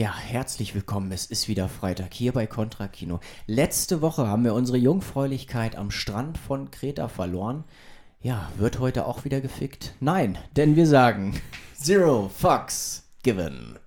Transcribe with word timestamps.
Ja, 0.00 0.16
herzlich 0.16 0.74
willkommen. 0.74 1.12
Es 1.12 1.26
ist 1.26 1.46
wieder 1.46 1.68
Freitag 1.68 2.14
hier 2.14 2.32
bei 2.32 2.46
Contra 2.46 2.88
Kino. 2.88 3.20
Letzte 3.46 4.00
Woche 4.00 4.26
haben 4.26 4.44
wir 4.44 4.54
unsere 4.54 4.78
Jungfräulichkeit 4.78 5.76
am 5.76 5.90
Strand 5.90 6.38
von 6.38 6.70
Kreta 6.70 7.08
verloren. 7.08 7.64
Ja, 8.22 8.50
wird 8.56 8.78
heute 8.78 9.04
auch 9.04 9.26
wieder 9.26 9.42
gefickt? 9.42 9.94
Nein, 10.00 10.38
denn 10.56 10.74
wir 10.74 10.86
sagen 10.86 11.38
Zero 11.74 12.30
Fucks 12.34 13.10
Given. 13.22 13.78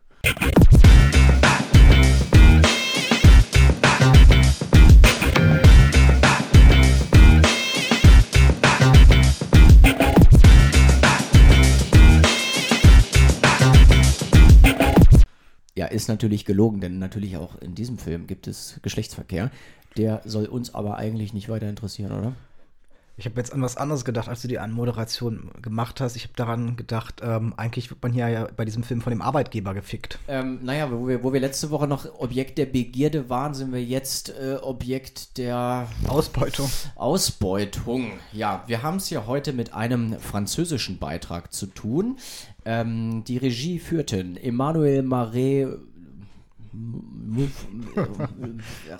Ist 15.93 16.07
natürlich 16.07 16.45
gelogen, 16.45 16.81
denn 16.81 16.99
natürlich 16.99 17.37
auch 17.37 17.55
in 17.61 17.75
diesem 17.75 17.97
Film 17.97 18.27
gibt 18.27 18.47
es 18.47 18.79
Geschlechtsverkehr. 18.81 19.51
Der 19.95 20.21
soll 20.25 20.45
uns 20.45 20.73
aber 20.73 20.97
eigentlich 20.97 21.33
nicht 21.33 21.49
weiter 21.49 21.69
interessieren, 21.69 22.11
oder? 22.11 22.33
Ich 23.15 23.25
habe 23.25 23.39
jetzt 23.39 23.53
an 23.53 23.61
was 23.61 23.77
anderes 23.77 24.05
gedacht, 24.05 24.27
als 24.27 24.41
du 24.41 24.47
die 24.47 24.57
Anmoderation 24.57 25.51
gemacht 25.61 26.01
hast. 26.01 26.15
Ich 26.15 26.23
habe 26.23 26.33
daran 26.35 26.75
gedacht, 26.75 27.21
ähm, 27.23 27.53
eigentlich 27.57 27.91
wird 27.91 28.01
man 28.01 28.11
hier 28.11 28.27
ja 28.27 28.47
bei 28.55 28.65
diesem 28.65 28.81
Film 28.81 29.01
von 29.01 29.11
dem 29.11 29.21
Arbeitgeber 29.21 29.75
gefickt. 29.75 30.17
Ähm, 30.27 30.61
naja, 30.63 30.91
wo 30.91 31.07
wir, 31.07 31.23
wo 31.23 31.31
wir 31.31 31.39
letzte 31.39 31.69
Woche 31.69 31.87
noch 31.87 32.07
Objekt 32.19 32.57
der 32.57 32.65
Begierde 32.65 33.29
waren, 33.29 33.53
sind 33.53 33.71
wir 33.71 33.83
jetzt 33.83 34.29
äh, 34.29 34.55
Objekt 34.59 35.37
der 35.37 35.87
Ausbeutung. 36.07 36.71
Ausbeutung. 36.95 38.13
Ja, 38.31 38.63
wir 38.65 38.81
haben 38.81 38.97
es 38.97 39.11
ja 39.11 39.27
heute 39.27 39.53
mit 39.53 39.75
einem 39.75 40.17
französischen 40.17 40.97
Beitrag 40.97 41.53
zu 41.53 41.67
tun. 41.67 42.17
Ähm, 42.65 43.23
die 43.25 43.37
Regie 43.37 43.77
führten 43.77 44.37
Emmanuel 44.37 45.03
Marais. 45.03 45.67
ja, 48.89 48.97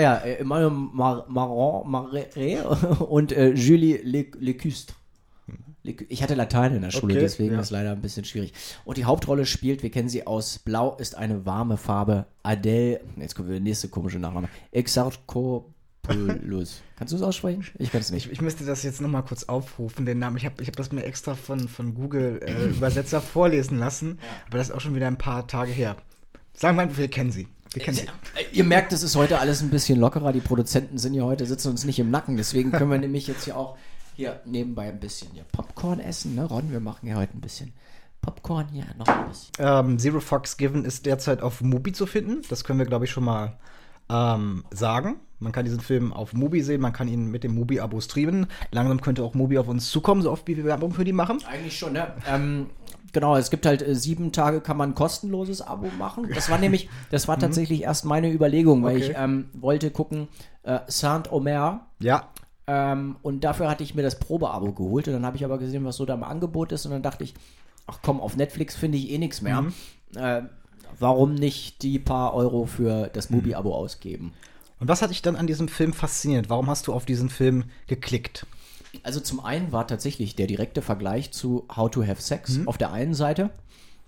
ja, 0.00 0.18
Emmanuel 0.18 0.70
Mar 0.70 1.26
Maron 1.28 1.90
Marais 1.90 2.64
und 3.00 3.32
äh, 3.32 3.50
Julie 3.50 4.00
Lecustre. 4.02 4.94
Ich 5.82 6.22
hatte 6.22 6.34
Latein 6.34 6.74
in 6.74 6.82
der 6.82 6.90
Schule, 6.90 7.14
Okay, 7.14 7.22
deswegen 7.22 7.54
ja. 7.54 7.60
ist 7.60 7.70
leider 7.70 7.92
ein 7.92 8.02
bisschen 8.02 8.24
schwierig. 8.24 8.52
Und 8.84 8.98
die 8.98 9.06
Hauptrolle 9.06 9.46
spielt, 9.46 9.82
wir 9.82 9.90
kennen 9.90 10.08
sie 10.08 10.26
aus 10.26 10.58
Blau 10.58 10.96
ist 10.96 11.14
eine 11.14 11.46
warme 11.46 11.76
Farbe, 11.76 12.26
Adele, 12.42 13.00
jetzt 13.16 13.34
kommt 13.34 13.48
der 13.48 13.60
nächste 13.60 13.88
komische 13.88 14.18
Nachname, 14.18 14.48
Exarchopoulos. 14.70 16.82
Kannst 16.96 17.12
du 17.12 17.16
es 17.16 17.22
aussprechen? 17.22 17.64
Ich 17.78 17.90
kann 17.90 18.02
es 18.02 18.10
nicht. 18.10 18.26
Ich, 18.26 18.32
ich 18.32 18.40
müsste 18.42 18.64
das 18.64 18.82
jetzt 18.82 19.00
noch 19.00 19.08
mal 19.08 19.22
kurz 19.22 19.44
aufrufen, 19.44 20.04
den 20.04 20.18
Namen. 20.18 20.36
Ich 20.36 20.44
habe 20.44 20.60
ich 20.60 20.68
hab 20.68 20.76
das 20.76 20.92
mir 20.92 21.04
extra 21.04 21.34
von, 21.34 21.68
von 21.68 21.94
Google 21.94 22.40
äh, 22.44 22.66
Übersetzer 22.66 23.20
vorlesen 23.22 23.78
lassen, 23.78 24.18
aber 24.48 24.58
das 24.58 24.68
ist 24.68 24.74
auch 24.74 24.80
schon 24.80 24.94
wieder 24.94 25.06
ein 25.06 25.18
paar 25.18 25.46
Tage 25.46 25.72
her. 25.72 25.96
Sagen 26.52 26.76
wir 26.76 26.86
mal, 26.86 26.90
wir. 26.90 26.98
Wir 26.98 27.08
kennen 27.08 27.30
sie. 27.30 27.48
Äh, 27.76 28.06
Ihr 28.52 28.64
merkt, 28.64 28.92
es 28.92 29.02
ist 29.02 29.16
heute 29.16 29.38
alles 29.38 29.62
ein 29.62 29.70
bisschen 29.70 29.98
lockerer. 29.98 30.32
Die 30.32 30.40
Produzenten 30.40 30.98
sind 30.98 31.14
ja 31.14 31.22
heute, 31.24 31.46
sitzen 31.46 31.68
uns 31.68 31.84
nicht 31.84 31.98
im 31.98 32.10
Nacken. 32.10 32.36
Deswegen 32.36 32.72
können 32.72 32.90
wir 32.90 32.98
nämlich 32.98 33.26
jetzt 33.26 33.44
hier 33.44 33.56
auch 33.56 33.76
hier 34.14 34.40
nebenbei 34.44 34.88
ein 34.88 35.00
bisschen 35.00 35.30
hier 35.32 35.44
Popcorn 35.52 36.00
essen. 36.00 36.34
Ne, 36.34 36.44
Ron, 36.44 36.72
wir 36.72 36.80
machen 36.80 37.06
ja 37.06 37.16
heute 37.16 37.36
ein 37.36 37.40
bisschen 37.40 37.72
Popcorn 38.20 38.68
hier. 38.72 38.84
Noch 38.98 39.06
ein 39.06 39.28
bisschen. 39.28 39.52
Ähm, 39.58 39.98
Zero 39.98 40.20
Fox 40.20 40.56
Given 40.56 40.84
ist 40.84 41.06
derzeit 41.06 41.40
auf 41.40 41.60
Mubi 41.60 41.92
zu 41.92 42.06
finden. 42.06 42.42
Das 42.48 42.64
können 42.64 42.78
wir, 42.78 42.86
glaube 42.86 43.04
ich, 43.04 43.10
schon 43.10 43.24
mal 43.24 43.58
ähm, 44.10 44.64
sagen. 44.70 45.20
Man 45.38 45.52
kann 45.52 45.64
diesen 45.64 45.80
Film 45.80 46.12
auf 46.12 46.32
Mubi 46.32 46.62
sehen, 46.62 46.80
man 46.80 46.92
kann 46.92 47.06
ihn 47.06 47.30
mit 47.30 47.44
dem 47.44 47.54
Mubi-Abo 47.54 48.00
streamen. 48.00 48.48
Langsam 48.72 49.00
könnte 49.00 49.22
auch 49.22 49.34
Mubi 49.34 49.56
auf 49.58 49.68
uns 49.68 49.88
zukommen, 49.90 50.20
so 50.22 50.32
oft 50.32 50.48
wie 50.48 50.56
wir 50.56 50.64
Werbung 50.64 50.92
für 50.92 51.04
die 51.04 51.12
machen. 51.12 51.38
Eigentlich 51.46 51.78
schon, 51.78 51.92
ne? 51.92 52.12
Ähm, 52.26 52.66
genau, 53.12 53.36
es 53.36 53.50
gibt 53.50 53.66
halt 53.66 53.82
äh, 53.82 53.94
sieben 53.94 54.32
Tage, 54.32 54.60
kann 54.60 54.76
man 54.76 54.90
ein 54.90 54.94
kostenloses 54.94 55.60
Abo 55.62 55.88
machen. 55.98 56.28
Das 56.34 56.50
war 56.50 56.58
nämlich, 56.58 56.88
das 57.10 57.28
war 57.28 57.38
tatsächlich 57.40 57.82
erst 57.82 58.04
meine 58.04 58.30
Überlegung, 58.32 58.82
weil 58.82 58.96
Okay. 58.96 59.10
ich 59.10 59.16
ähm, 59.16 59.48
wollte 59.54 59.90
gucken, 59.90 60.28
äh, 60.62 60.80
Saint-Omer. 60.86 61.86
Ja, 62.00 62.28
Ähm, 62.66 63.16
und 63.22 63.44
dafür 63.44 63.68
hatte 63.70 63.82
ich 63.82 63.94
mir 63.94 64.02
das 64.02 64.18
Probeabo 64.18 64.72
geholt. 64.72 65.06
Und 65.08 65.14
dann 65.14 65.24
habe 65.26 65.36
ich 65.36 65.44
aber 65.44 65.58
gesehen, 65.58 65.84
was 65.84 65.96
so 65.96 66.04
da 66.04 66.14
im 66.14 66.22
Angebot 66.24 66.70
ist. 66.72 66.84
Und 66.86 66.92
dann 66.92 67.02
dachte 67.02 67.24
ich, 67.24 67.34
ach 67.86 68.00
komm, 68.02 68.20
auf 68.20 68.36
Netflix 68.36 68.76
finde 68.76 68.98
ich 68.98 69.10
eh 69.10 69.16
nichts 69.18 69.40
mehr. 69.40 69.64
Äh, 70.14 70.42
warum 70.98 71.34
nicht 71.34 71.82
die 71.82 71.98
paar 71.98 72.34
Euro 72.34 72.66
für 72.66 73.08
das 73.12 73.30
Mubi-Abo 73.30 73.74
ausgeben? 73.74 74.32
Und 74.80 74.88
was 74.88 75.00
hat 75.02 75.10
dich 75.10 75.22
dann 75.22 75.34
an 75.36 75.46
diesem 75.46 75.68
Film 75.68 75.92
fasziniert? 75.92 76.50
Warum 76.50 76.68
hast 76.68 76.86
du 76.86 76.92
auf 76.92 77.04
diesen 77.06 77.30
Film 77.30 77.64
geklickt? 77.86 78.46
Also 79.02 79.20
zum 79.20 79.40
einen 79.40 79.72
war 79.72 79.86
tatsächlich 79.86 80.34
der 80.36 80.46
direkte 80.46 80.82
Vergleich 80.82 81.30
zu 81.30 81.64
How 81.74 81.90
to 81.90 82.06
Have 82.06 82.20
Sex 82.22 82.60
auf 82.66 82.78
der 82.78 82.92
einen 82.92 83.14
Seite. 83.14 83.50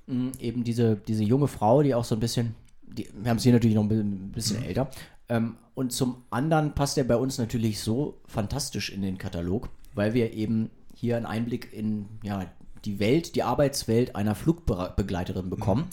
mh, 0.06 0.32
eben 0.40 0.64
diese, 0.64 0.96
diese 0.96 1.24
junge 1.24 1.48
Frau, 1.48 1.82
die 1.82 1.94
auch 1.94 2.04
so 2.04 2.14
ein 2.16 2.20
bisschen, 2.20 2.54
die, 2.82 3.08
wir 3.14 3.30
haben 3.30 3.38
sie 3.38 3.52
natürlich 3.52 3.76
noch 3.76 3.84
ein 3.84 3.88
bi- 3.88 3.94
ein 4.00 4.32
bisschen 4.32 4.62
älter. 4.62 4.90
Ähm, 5.28 5.56
und 5.74 5.92
zum 5.92 6.22
anderen 6.30 6.74
passt 6.74 6.98
er 6.98 7.04
bei 7.04 7.16
uns 7.16 7.38
natürlich 7.38 7.80
so 7.80 8.18
fantastisch 8.26 8.90
in 8.90 9.02
den 9.02 9.18
Katalog, 9.18 9.68
weil 9.94 10.14
wir 10.14 10.32
eben 10.32 10.70
hier 10.94 11.16
einen 11.16 11.26
Einblick 11.26 11.72
in 11.72 12.06
ja, 12.22 12.46
die 12.84 12.98
Welt, 12.98 13.34
die 13.36 13.42
Arbeitswelt 13.42 14.16
einer 14.16 14.34
Flugbegleiterin 14.34 15.48
bekommen. 15.50 15.86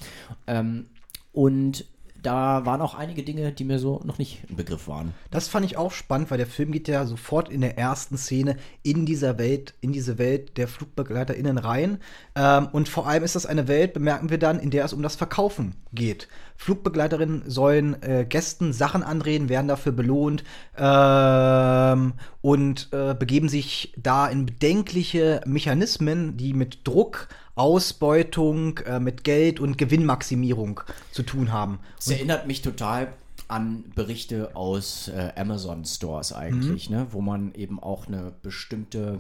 Ähm, 0.48 0.88
und 1.34 1.86
da 2.28 2.66
waren 2.66 2.82
auch 2.82 2.94
einige 2.94 3.24
Dinge, 3.24 3.54
die 3.54 3.64
mir 3.64 3.80
so 3.80 4.02
noch 4.04 4.18
nicht 4.18 4.44
ein 4.50 4.58
Begriff 4.58 4.90
waren. 4.90 5.14
Das 5.32 5.48
fand 5.48 5.66
ich 5.66 5.78
auch 5.78 5.94
spannend, 5.94 6.30
weil 6.30 6.38
der 6.38 6.46
Film 6.46 6.74
geht 6.74 6.90
ja 6.90 7.06
sofort 7.06 7.48
in 7.48 7.62
der 7.62 7.78
ersten 7.78 8.18
Szene 8.18 8.58
in 8.84 9.06
dieser 9.06 9.38
Welt, 9.38 9.76
in 9.80 9.94
diese 9.94 10.18
Welt 10.18 10.58
der 10.58 10.68
FlugbegleiterInnen 10.68 11.58
rein. 11.58 12.00
Ähm, 12.36 12.68
und 12.74 12.90
vor 12.90 13.08
allem 13.08 13.24
ist 13.24 13.36
das 13.36 13.46
eine 13.46 13.70
Welt, 13.70 13.94
bemerken 13.94 14.30
wir 14.30 14.38
dann, 14.38 14.60
in 14.60 14.72
der 14.72 14.84
es 14.84 14.92
um 14.92 15.02
das 15.02 15.16
Verkaufen 15.16 15.76
geht. 15.94 16.28
Flugbegleiterinnen 16.58 17.44
sollen 17.50 18.02
äh, 18.04 18.26
Gästen 18.28 18.74
Sachen 18.74 19.04
andrehen, 19.04 19.48
werden 19.48 19.70
dafür 19.70 19.94
belohnt 19.94 20.44
ähm, 20.78 22.12
und 22.42 22.90
äh, 22.92 23.14
begeben 23.14 23.48
sich 23.48 23.94
da 23.96 24.28
in 24.28 24.46
bedenkliche 24.46 25.40
Mechanismen, 25.46 26.36
die 26.36 26.54
mit 26.54 26.86
Druck, 26.86 27.30
Ausbeutung, 27.58 28.78
äh, 28.80 29.00
mit 29.00 29.24
Geld 29.24 29.60
und 29.60 29.78
Gewinnmaximierung 29.78 30.82
zu 31.12 31.24
tun 31.24 31.52
haben. 31.52 31.80
Es 32.00 32.08
erinnert 32.08 32.48
mich 32.48 32.62
total 32.62 33.14
an 33.48 33.86
Berichte 33.96 34.56
aus 34.56 35.08
äh, 35.08 35.32
Amazon 35.36 35.86
Stores 35.86 36.34
eigentlich, 36.34 36.90
ne? 36.90 37.08
wo 37.12 37.22
man 37.22 37.54
eben 37.54 37.82
auch 37.82 38.08
eine 38.08 38.34
bestimmte, 38.42 39.20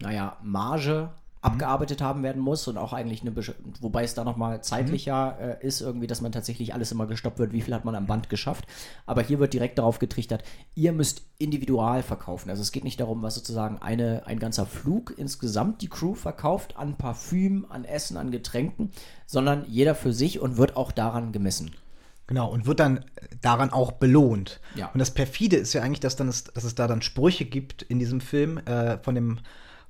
naja, 0.00 0.36
Marge 0.42 1.10
abgearbeitet 1.40 2.02
haben 2.02 2.22
werden 2.22 2.42
muss 2.42 2.66
und 2.66 2.76
auch 2.78 2.92
eigentlich 2.92 3.20
eine, 3.20 3.30
besch- 3.30 3.54
wobei 3.80 4.02
es 4.02 4.14
da 4.14 4.24
nochmal 4.24 4.62
zeitlicher 4.62 5.38
äh, 5.40 5.66
ist, 5.66 5.80
irgendwie, 5.80 6.06
dass 6.06 6.20
man 6.20 6.32
tatsächlich 6.32 6.74
alles 6.74 6.90
immer 6.90 7.06
gestoppt 7.06 7.38
wird, 7.38 7.52
wie 7.52 7.60
viel 7.60 7.74
hat 7.74 7.84
man 7.84 7.94
am 7.94 8.06
Band 8.06 8.28
geschafft. 8.28 8.66
Aber 9.06 9.22
hier 9.22 9.38
wird 9.38 9.52
direkt 9.52 9.78
darauf 9.78 9.98
getrichtert, 9.98 10.42
ihr 10.74 10.92
müsst 10.92 11.22
individual 11.38 12.02
verkaufen. 12.02 12.50
Also 12.50 12.62
es 12.62 12.72
geht 12.72 12.84
nicht 12.84 12.98
darum, 12.98 13.22
was 13.22 13.36
sozusagen 13.36 13.78
eine, 13.78 14.26
ein 14.26 14.40
ganzer 14.40 14.66
Flug 14.66 15.14
insgesamt 15.16 15.80
die 15.82 15.88
Crew 15.88 16.14
verkauft 16.14 16.76
an 16.76 16.96
Parfüm, 16.96 17.66
an 17.68 17.84
Essen, 17.84 18.16
an 18.16 18.30
Getränken, 18.30 18.90
sondern 19.26 19.64
jeder 19.68 19.94
für 19.94 20.12
sich 20.12 20.40
und 20.40 20.56
wird 20.56 20.76
auch 20.76 20.90
daran 20.90 21.30
gemessen. 21.30 21.70
Genau, 22.26 22.50
und 22.50 22.66
wird 22.66 22.80
dann 22.80 23.04
daran 23.40 23.70
auch 23.70 23.92
belohnt. 23.92 24.60
Ja. 24.74 24.90
Und 24.92 24.98
das 24.98 25.12
perfide 25.12 25.56
ist 25.56 25.72
ja 25.72 25.82
eigentlich, 25.82 26.00
dass, 26.00 26.16
dann 26.16 26.28
es, 26.28 26.44
dass 26.44 26.64
es 26.64 26.74
da 26.74 26.86
dann 26.86 27.00
Sprüche 27.00 27.46
gibt 27.46 27.82
in 27.82 27.98
diesem 27.98 28.20
Film 28.20 28.58
äh, 28.58 28.98
von 28.98 29.14
dem 29.14 29.38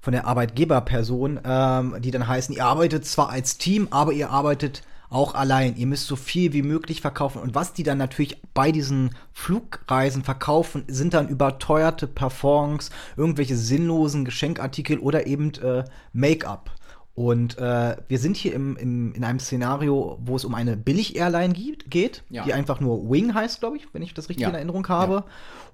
von 0.01 0.13
der 0.13 0.27
Arbeitgeberperson, 0.27 1.41
ähm, 1.45 1.97
die 2.01 2.11
dann 2.11 2.27
heißen, 2.27 2.55
ihr 2.55 2.65
arbeitet 2.65 3.05
zwar 3.05 3.31
als 3.31 3.59
Team, 3.59 3.89
aber 3.91 4.13
ihr 4.13 4.31
arbeitet 4.31 4.83
auch 5.11 5.35
allein. 5.35 5.77
Ihr 5.77 5.87
müsst 5.87 6.07
so 6.07 6.17
viel 6.17 6.53
wie 6.53 6.63
möglich 6.63 7.01
verkaufen. 7.01 7.41
Und 7.41 7.55
was 7.55 7.73
die 7.73 7.83
dann 7.83 7.99
natürlich 7.99 8.41
bei 8.55 8.73
diesen 8.73 9.15
Flugreisen 9.33 10.23
verkaufen, 10.23 10.85
sind 10.87 11.15
dann 11.15 11.29
überteuerte 11.29 12.07
Parfums, 12.07 12.91
irgendwelche 13.17 13.57
sinnlosen 13.57 14.25
Geschenkartikel 14.25 14.99
oder 14.99 15.27
eben 15.27 15.55
äh, 15.55 15.85
Make-up. 16.13 16.71
Und 17.19 17.59
äh, 17.59 17.97
wir 18.07 18.19
sind 18.21 18.37
hier 18.37 18.55
im, 18.55 18.77
im, 18.77 19.13
in 19.13 19.25
einem 19.25 19.41
Szenario, 19.41 20.21
wo 20.25 20.37
es 20.37 20.45
um 20.45 20.55
eine 20.55 20.77
Billig-Airline 20.77 21.53
geht, 21.53 22.23
Ja. 22.31 22.45
die 22.45 22.53
einfach 22.53 22.79
nur 22.79 23.11
Wing 23.11 23.35
heißt, 23.35 23.59
glaube 23.59 23.77
ich, 23.77 23.89
wenn 23.93 24.03
ich 24.03 24.15
das 24.15 24.29
richtig 24.29 24.43
Ja. 24.43 24.51
in 24.51 24.55
Erinnerung 24.55 24.87
habe. 24.87 25.25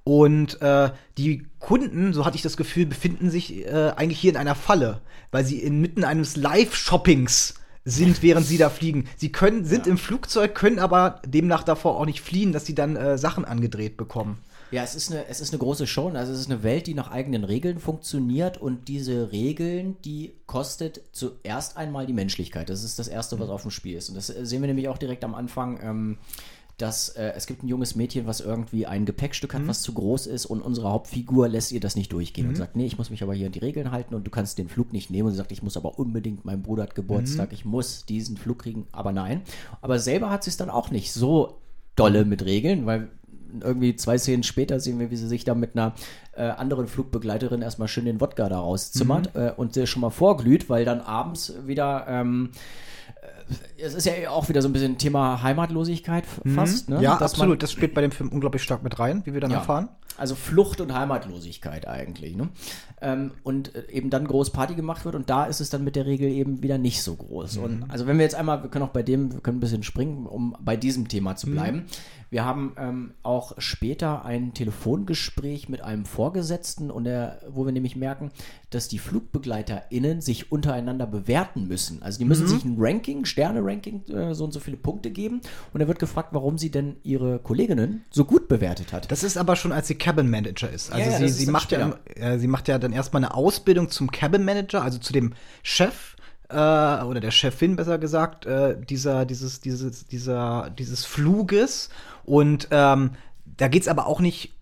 Und 0.05 0.63
äh, 0.63 0.89
die 1.19 1.45
Kunden, 1.59 2.15
so 2.15 2.25
hatte 2.25 2.37
ich 2.37 2.43
das 2.43 2.57
Gefühl, 2.57 2.87
befinden 2.87 3.29
sich 3.29 3.67
äh, 3.67 3.93
eigentlich 3.95 4.21
hier 4.21 4.31
in 4.31 4.39
einer 4.39 4.55
Falle, 4.55 5.03
weil 5.33 5.45
sie 5.45 5.59
inmitten 5.59 6.03
eines 6.03 6.37
Live-Shoppings 6.37 7.57
sind, 7.85 8.23
während 8.23 8.47
sie 8.47 8.57
da 8.57 8.71
fliegen. 8.71 9.05
Sie 9.19 9.31
können, 9.31 9.67
sind 9.67 9.87
im 9.87 9.99
Flugzeug, 9.99 10.55
können 10.55 10.79
aber 10.79 11.21
demnach 11.27 11.63
davor 11.63 12.01
auch 12.01 12.07
nicht 12.07 12.23
fliehen, 12.23 12.53
dass 12.53 12.65
sie 12.65 12.75
dann 12.75 12.97
äh, 12.97 13.19
Sachen 13.19 13.45
angedreht 13.45 13.99
bekommen. 13.99 14.39
Ja, 14.75 14.83
es 14.83 14.97
ist, 14.97 15.13
eine, 15.13 15.29
es 15.29 15.41
ist 15.41 15.53
eine 15.53 15.61
große 15.61 15.87
Show. 15.87 16.09
Also 16.09 16.33
es 16.33 16.41
ist 16.41 16.51
eine 16.51 16.65
Welt, 16.65 16.89
die 16.89 16.95
nach 16.95 17.09
eigenen 17.09 17.45
Regeln 17.45 17.79
funktioniert 17.79 18.61
und 18.61 18.89
diese 18.89 19.31
Regeln, 19.31 19.97
die 20.05 20.33
kostet 20.47 21.01
zuerst 21.13 21.77
einmal 21.77 22.07
die 22.07 22.13
Menschlichkeit. 22.13 22.69
Das 22.69 22.83
ist 22.83 22.99
das 22.99 23.07
Erste, 23.07 23.39
was 23.39 23.51
auf 23.51 23.63
dem 23.63 23.71
Spiel 23.71 23.97
ist. 23.97 24.09
Und 24.09 24.17
das 24.17 24.31
äh, 24.31 24.45
sehen 24.45 24.63
wir 24.63 24.67
nämlich 24.67 24.89
auch 24.89 24.99
direkt 24.99 25.23
am 25.23 25.37
Anfang. 25.37 25.79
Ähm, 25.81 26.19
dass 26.77 27.11
äh, 27.11 27.35
es 27.37 27.47
gibt 27.47 27.63
ein 27.63 27.69
junges 27.69 27.95
Mädchen, 27.95 28.27
was 28.27 28.41
irgendwie 28.41 28.85
ein 28.85 29.07
Gepäckstück 29.07 29.55
hat, 29.55 29.65
was 29.69 29.83
zu 29.83 29.95
groß 29.95 30.27
ist 30.27 30.45
und 30.45 30.61
unsere 30.61 30.91
Hauptfigur 30.91 31.49
lässt 31.49 31.71
ihr 31.71 31.79
das 31.79 31.95
nicht 31.95 32.13
durchgehen 32.13 32.49
und 32.49 32.57
sagt, 32.57 32.75
nee, 32.75 32.85
ich 32.85 32.99
muss 32.99 33.11
mich 33.11 33.23
aber 33.23 33.33
hier 33.33 33.47
an 33.47 33.53
die 33.53 33.61
Regeln 33.61 33.93
halten 33.93 34.13
und 34.13 34.27
du 34.27 34.31
kannst 34.33 34.59
den 34.59 34.69
Flug 34.69 34.93
nicht 34.93 35.09
nehmen 35.09 35.27
und 35.27 35.35
sie 35.35 35.39
sagt, 35.39 35.53
ich 35.53 35.63
muss 35.63 35.77
aber 35.77 36.01
unbedingt, 36.01 36.45
mein 36.45 36.63
Bruder 36.63 36.83
hat 36.83 36.97
Geburtstag, 36.97 37.53
ich 37.53 37.65
muss 37.65 38.07
diesen 38.07 38.37
Flug 38.37 38.59
kriegen, 38.59 38.89
aber 38.91 39.13
nein. 39.13 39.43
Aber 39.83 40.01
selber 40.01 40.31
hat 40.31 40.43
sie 40.43 40.51
es 40.51 40.57
dann 40.57 40.69
auch 40.69 40.91
nicht 40.91 41.13
so 41.13 41.61
dolle 41.95 42.25
mit 42.25 42.45
Regeln, 42.45 42.87
weil 42.87 43.09
irgendwie 43.63 43.97
zwei 43.97 44.19
Szenen 44.19 44.43
später 44.43 44.81
sehen 44.81 44.99
wir, 44.99 45.11
wie 45.11 45.17
sie 45.17 45.29
sich 45.29 45.45
da 45.45 45.55
mit 45.55 45.77
einer 45.77 45.95
äh, 46.37 46.43
anderen 46.43 46.87
Flugbegleiterin 46.87 47.63
erstmal 47.63 47.89
schön 47.89 48.05
den 48.05 48.21
Wodka 48.21 48.49
da 48.49 48.59
rauszimmert 48.59 49.35
äh, 49.35 49.53
und 49.57 49.77
der 49.77 49.87
schon 49.87 50.01
mal 50.03 50.11
vorglüht, 50.11 50.69
weil 50.69 50.85
dann 50.85 51.01
abends 51.01 51.53
wieder 51.67 52.07
ähm, 52.09 52.51
äh, 53.79 53.83
es 53.83 53.95
ist 53.95 54.07
ja 54.07 54.31
auch 54.31 54.49
wieder 54.49 54.63
so 54.63 54.69
ein 54.69 54.73
bisschen 54.73 54.97
Thema 54.99 55.43
Heimatlosigkeit 55.43 56.25
f- 56.25 56.41
fast, 56.55 56.89
ne? 56.89 57.03
Ja, 57.03 57.17
Dass 57.19 57.33
absolut. 57.35 57.63
das 57.63 57.73
spielt 57.73 57.95
bei 57.95 58.01
dem 58.01 58.11
Film 58.11 58.31
unglaublich 58.31 58.63
stark 58.63 58.83
mit 58.83 58.99
rein, 58.99 59.23
wie 59.27 59.35
wir 59.35 59.41
dann 59.41 59.51
Ja. 59.51 59.59
erfahren. 59.59 59.89
Also 60.17 60.37
Flucht 60.37 60.81
und 60.81 60.95
Heimatlosigkeit 60.95 61.89
eigentlich. 61.89 62.37
Ne? 62.37 62.49
Ähm, 63.03 63.33
und 63.43 63.75
äh, 63.75 63.91
eben 63.91 64.11
dann 64.11 64.29
groß 64.29 64.51
Party 64.51 64.77
gemacht 64.77 65.05
wird 65.05 65.17
und 65.17 65.29
da 65.29 65.45
ist 65.45 65.61
es 65.61 65.71
dann 65.71 65.83
mit 65.83 65.97
der 65.97 66.07
Regel 66.07 66.29
eben 66.31 66.63
wieder 66.63 66.79
nicht 66.79 67.03
so 67.03 67.17
groß. 67.17 67.57
Und 67.57 67.87
also 67.91 68.07
wenn 68.07 68.17
wir 68.19 68.23
jetzt 68.23 68.37
einmal, 68.37 68.63
wir 68.63 68.71
können 68.71 68.85
auch 68.85 68.91
bei 68.91 69.03
dem, 69.03 69.33
wir 69.33 69.41
können 69.41 69.57
ein 69.57 69.61
bisschen 69.61 69.83
springen, 69.83 70.27
um 70.27 70.57
bei 70.61 70.77
diesem 70.77 71.09
Thema 71.09 71.35
zu 71.35 71.51
bleiben. 71.51 71.87
Wir 72.31 72.45
haben 72.45 72.75
ähm, 72.79 73.15
auch 73.25 73.55
später 73.59 74.25
ein 74.25 74.55
Telefongespräch 74.55 75.69
mit 75.69 75.83
einem 75.83 76.05
Vorgesetzten 76.25 76.91
und 76.91 77.05
der, 77.05 77.39
wo 77.51 77.67
wir 77.67 77.73
nämlich 77.73 77.97
merken, 77.97 78.31
dass 78.71 78.89
die 78.89 78.99
FlugbegleiterInnen 78.99 80.23
sich 80.23 80.51
untereinander 80.51 81.07
bewerten 81.07 81.69
müssen. 81.69 82.03
Also 82.03 82.19
die 82.19 82.25
müssen 82.25 82.49
sich 82.49 82.65
ein 82.65 82.77
Ranking, 82.79 83.27
Sterne-Ranking, 83.27 84.09
äh, 84.09 84.35
so 84.35 84.45
und 84.45 84.53
so 84.53 84.59
viele 84.59 84.79
Punkte 84.79 85.11
geben. 85.11 85.43
Und 85.75 85.83
er 85.83 85.87
wird 85.87 85.99
gefragt, 85.99 86.31
warum 86.33 86.57
sie 86.57 86.71
denn 86.71 86.97
ihre 87.03 87.41
Kolleginnen 87.41 88.07
so 88.11 88.25
gut 88.25 88.49
bewertet 88.49 88.95
hat. 88.95 89.13
Das 89.13 89.23
ist 89.23 89.37
aber 89.37 89.55
schon, 89.55 89.71
als 89.71 89.87
sie 89.87 89.97
Cabin 89.97 90.31
Manager 90.31 90.71
ist. 90.71 90.91
Also 90.91 91.11
Ja, 91.11 91.19
sie, 91.19 91.25
ist 91.27 91.37
sie, 91.37 91.45
dann 91.45 91.53
macht 91.53 91.73
ja, 91.73 91.95
äh, 92.15 92.39
sie 92.39 92.49
macht 92.49 92.69
ja 92.69 92.79
dann 92.79 92.95
erstmal 92.95 93.23
eine 93.23 93.35
Ausbildung 93.35 93.91
zum 93.91 94.11
Cabin 94.11 94.47
Manager, 94.47 94.83
also 94.83 94.97
zu 94.97 95.13
dem 95.13 95.35
Chef 95.63 96.17
äh, 96.49 96.55
oder 96.55 97.21
der 97.21 97.33
Chefin 97.33 97.77
besser 97.77 97.99
gesagt, 97.99 98.47
äh, 98.47 98.79
dieser, 98.83 99.27
dieses, 99.27 99.61
dieses, 99.61 100.07
dieser, 100.07 100.71
dieses 100.71 101.05
Fluges. 101.05 101.91
Und 102.25 102.69
ähm, 102.71 103.11
da 103.45 103.69
geht 103.69 103.83
es 103.83 103.89
aber 103.89 104.07
auch 104.07 104.21
nicht, 104.21 104.55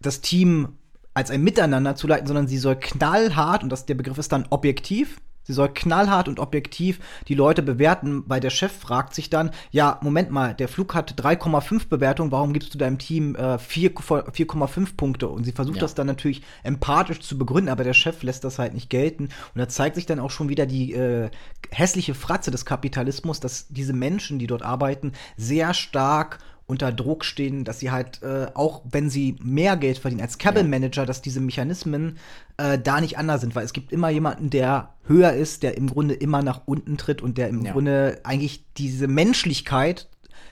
das 0.00 0.20
Team 0.20 0.76
als 1.16 1.30
ein 1.30 1.42
Miteinander 1.42 1.96
zu 1.96 2.06
leiten, 2.06 2.26
sondern 2.26 2.46
sie 2.46 2.58
soll 2.58 2.76
knallhart, 2.76 3.62
und 3.62 3.70
das, 3.70 3.86
der 3.86 3.94
Begriff 3.94 4.18
ist 4.18 4.32
dann 4.32 4.46
objektiv, 4.50 5.18
Sie 5.46 5.52
soll 5.52 5.68
knallhart 5.68 6.26
und 6.26 6.40
objektiv 6.40 6.98
die 7.28 7.36
Leute 7.36 7.62
bewerten, 7.62 8.24
weil 8.26 8.40
der 8.40 8.50
Chef 8.50 8.72
fragt 8.72 9.14
sich 9.14 9.30
dann, 9.30 9.52
ja, 9.70 10.00
Moment 10.02 10.32
mal, 10.32 10.54
der 10.54 10.66
Flug 10.66 10.92
hat 10.92 11.14
3,5 11.20 11.88
Bewertungen, 11.88 12.32
warum 12.32 12.52
gibst 12.52 12.74
du 12.74 12.78
deinem 12.78 12.98
Team 12.98 13.36
äh, 13.36 13.56
4 13.56 13.92
4,5 13.94 14.96
Punkte? 14.96 15.28
Und 15.28 15.44
sie 15.44 15.52
versucht 15.52 15.76
Ja. 15.76 15.82
das 15.82 15.94
dann 15.94 16.08
natürlich 16.08 16.42
empathisch 16.64 17.20
zu 17.20 17.38
begründen, 17.38 17.70
aber 17.70 17.84
der 17.84 17.94
Chef 17.94 18.24
lässt 18.24 18.42
das 18.42 18.58
halt 18.58 18.74
nicht 18.74 18.90
gelten. 18.90 19.26
Und 19.26 19.58
da 19.60 19.68
zeigt 19.68 19.94
sich 19.94 20.06
dann 20.06 20.18
auch 20.18 20.32
schon 20.32 20.48
wieder 20.48 20.66
die 20.66 20.94
äh, 20.94 21.30
hässliche 21.70 22.14
Fratze 22.14 22.50
des 22.50 22.64
Kapitalismus, 22.64 23.38
dass 23.38 23.68
diese 23.68 23.92
Menschen, 23.92 24.40
die 24.40 24.48
dort 24.48 24.62
arbeiten, 24.62 25.12
sehr 25.36 25.74
stark 25.74 26.40
unter 26.66 26.90
Druck 26.92 27.24
stehen, 27.24 27.64
dass 27.64 27.78
sie 27.78 27.90
halt 27.90 28.22
äh, 28.22 28.46
auch, 28.54 28.82
wenn 28.90 29.08
sie 29.08 29.36
mehr 29.42 29.76
Geld 29.76 29.98
verdienen 29.98 30.22
als 30.22 30.38
Cabin 30.38 30.66
Ja. 30.66 30.70
Manager, 30.70 31.06
dass 31.06 31.22
diese 31.22 31.40
Mechanismen 31.40 32.18
äh, 32.56 32.78
da 32.78 33.00
nicht 33.00 33.18
anders 33.18 33.40
sind, 33.40 33.54
weil 33.54 33.64
es 33.64 33.72
gibt 33.72 33.92
immer 33.92 34.08
jemanden, 34.10 34.50
der 34.50 34.94
höher 35.04 35.32
ist, 35.32 35.62
der 35.62 35.76
im 35.76 35.88
Grunde 35.88 36.14
immer 36.14 36.42
nach 36.42 36.62
unten 36.66 36.96
tritt 36.96 37.22
und 37.22 37.38
der 37.38 37.48
im 37.48 37.64
Ja. 37.64 37.72
Grunde 37.72 38.18
eigentlich 38.24 38.64
diese 38.76 39.06
Menschlichkeit 39.06 40.08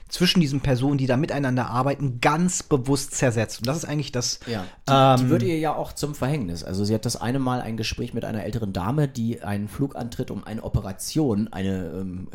zwischen 0.07 0.39
diesen 0.39 0.61
Personen, 0.61 0.97
die 0.99 1.07
da 1.07 1.17
miteinander 1.17 1.67
arbeiten, 1.67 2.21
ganz 2.21 2.61
bewusst 2.63 3.15
zersetzt. 3.15 3.59
Und 3.59 3.67
das 3.67 3.77
ist 3.77 3.85
eigentlich 3.85 4.11
das. 4.11 4.39
Ja, 4.45 4.63
die, 4.87 4.91
die 5.19 5.23
ähm, 5.23 5.29
wird 5.29 5.43
ihr 5.43 5.57
ja 5.57 5.75
auch 5.75 5.93
zum 5.93 6.13
Verhängnis. 6.15 6.63
Also 6.63 6.85
sie 6.85 6.93
hat 6.93 7.05
das 7.05 7.19
eine 7.19 7.39
Mal 7.39 7.59
ein 7.59 7.75
Gespräch 7.75 8.13
mit 8.13 8.23
einer 8.23 8.43
älteren 8.43 8.71
Dame, 8.71 9.07
die 9.07 9.41
einen 9.41 9.67
Flug 9.67 9.95
antritt, 9.95 10.31
um 10.31 10.43
eine 10.43 10.63
Operation, 10.63 11.47
eine 11.51 11.87
ähm, 11.87 12.27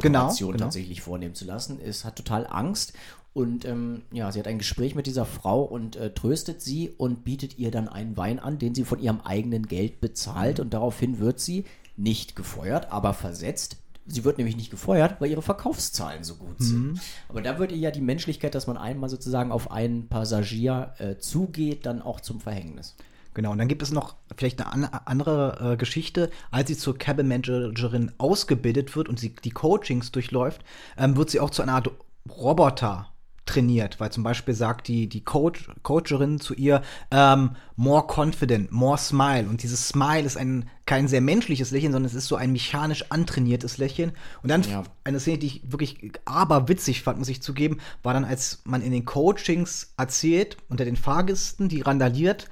Hirnoperation 0.00 0.52
genau. 0.52 0.64
tatsächlich 0.64 1.00
vornehmen 1.00 1.34
zu 1.34 1.44
lassen. 1.44 1.78
Es 1.80 2.04
hat 2.04 2.16
total 2.16 2.46
Angst. 2.46 2.92
Und 3.32 3.66
ähm, 3.66 4.02
ja, 4.12 4.32
sie 4.32 4.38
hat 4.38 4.46
ein 4.46 4.58
Gespräch 4.58 4.94
mit 4.94 5.06
dieser 5.06 5.26
Frau 5.26 5.62
und 5.62 5.96
äh, 5.96 6.10
tröstet 6.14 6.62
sie 6.62 6.90
und 6.96 7.22
bietet 7.22 7.58
ihr 7.58 7.70
dann 7.70 7.86
einen 7.86 8.16
Wein 8.16 8.38
an, 8.38 8.58
den 8.58 8.74
sie 8.74 8.84
von 8.84 8.98
ihrem 8.98 9.20
eigenen 9.20 9.66
Geld 9.66 10.00
bezahlt. 10.00 10.58
Und 10.58 10.72
daraufhin 10.72 11.18
wird 11.18 11.38
sie 11.38 11.64
nicht 11.98 12.34
gefeuert, 12.34 12.92
aber 12.92 13.12
versetzt. 13.12 13.76
Sie 14.06 14.24
wird 14.24 14.38
nämlich 14.38 14.56
nicht 14.56 14.70
gefeuert, 14.70 15.20
weil 15.20 15.30
ihre 15.30 15.42
Verkaufszahlen 15.42 16.24
so 16.24 16.36
gut 16.36 16.62
sind. 16.62 17.00
Aber 17.28 17.42
da 17.42 17.58
wird 17.58 17.72
ihr 17.72 17.78
ja 17.78 17.90
die 17.90 18.00
Menschlichkeit, 18.00 18.54
dass 18.54 18.68
man 18.68 18.78
einmal 18.78 19.10
sozusagen 19.10 19.50
auf 19.50 19.70
einen 19.70 20.08
Passagier 20.08 20.94
äh, 20.98 21.16
zugeht, 21.16 21.84
dann 21.84 22.00
auch 22.00 22.20
zum 22.20 22.40
Verhängnis. 22.40 22.94
Genau, 23.36 23.52
und 23.52 23.58
dann 23.58 23.68
gibt 23.68 23.82
es 23.82 23.92
noch 23.92 24.16
vielleicht 24.34 24.58
eine 24.62 24.72
an 24.72 24.84
andere 25.04 25.72
äh, 25.74 25.76
Geschichte. 25.76 26.30
Als 26.50 26.68
sie 26.68 26.76
zur 26.78 26.96
Cabin 26.96 27.28
Managerin 27.28 28.10
ausgebildet 28.16 28.96
wird 28.96 29.10
und 29.10 29.20
sie 29.20 29.34
die 29.34 29.50
Coachings 29.50 30.10
durchläuft, 30.10 30.64
ähm, 30.96 31.18
wird 31.18 31.28
sie 31.28 31.40
auch 31.40 31.50
zu 31.50 31.60
einer 31.60 31.74
Art 31.74 31.90
Roboter 32.30 33.12
trainiert, 33.44 34.00
weil 34.00 34.10
zum 34.10 34.22
Beispiel 34.22 34.54
sagt 34.54 34.88
die, 34.88 35.06
die 35.06 35.22
Coach, 35.22 35.68
Coacherin 35.82 36.40
zu 36.40 36.54
ihr, 36.54 36.80
ähm, 37.10 37.50
more 37.76 38.06
confident, 38.10 38.72
more 38.72 38.96
smile. 38.96 39.46
Und 39.50 39.62
dieses 39.62 39.86
Smile 39.86 40.22
ist 40.22 40.38
ein 40.38 40.70
kein 40.86 41.06
sehr 41.06 41.20
menschliches 41.20 41.72
Lächeln, 41.72 41.92
sondern 41.92 42.06
es 42.10 42.14
ist 42.14 42.28
so 42.28 42.36
ein 42.36 42.52
mechanisch 42.52 43.04
antrainiertes 43.10 43.76
Lächeln. 43.76 44.12
Und 44.42 44.50
dann 44.50 44.62
Ja. 44.62 44.82
eine 45.04 45.20
Szene, 45.20 45.36
die 45.36 45.46
ich 45.48 45.70
wirklich 45.70 46.10
aberwitzig 46.24 47.02
fand, 47.02 47.18
muss 47.18 47.28
ich 47.28 47.42
zugeben, 47.42 47.80
war 48.02 48.14
dann, 48.14 48.24
als 48.24 48.62
man 48.64 48.80
in 48.80 48.92
den 48.92 49.04
Coachings 49.04 49.92
erzählt, 49.98 50.56
unter 50.70 50.86
den 50.86 50.96
Fahrgästen, 50.96 51.68
die 51.68 51.82
randaliert, 51.82 52.48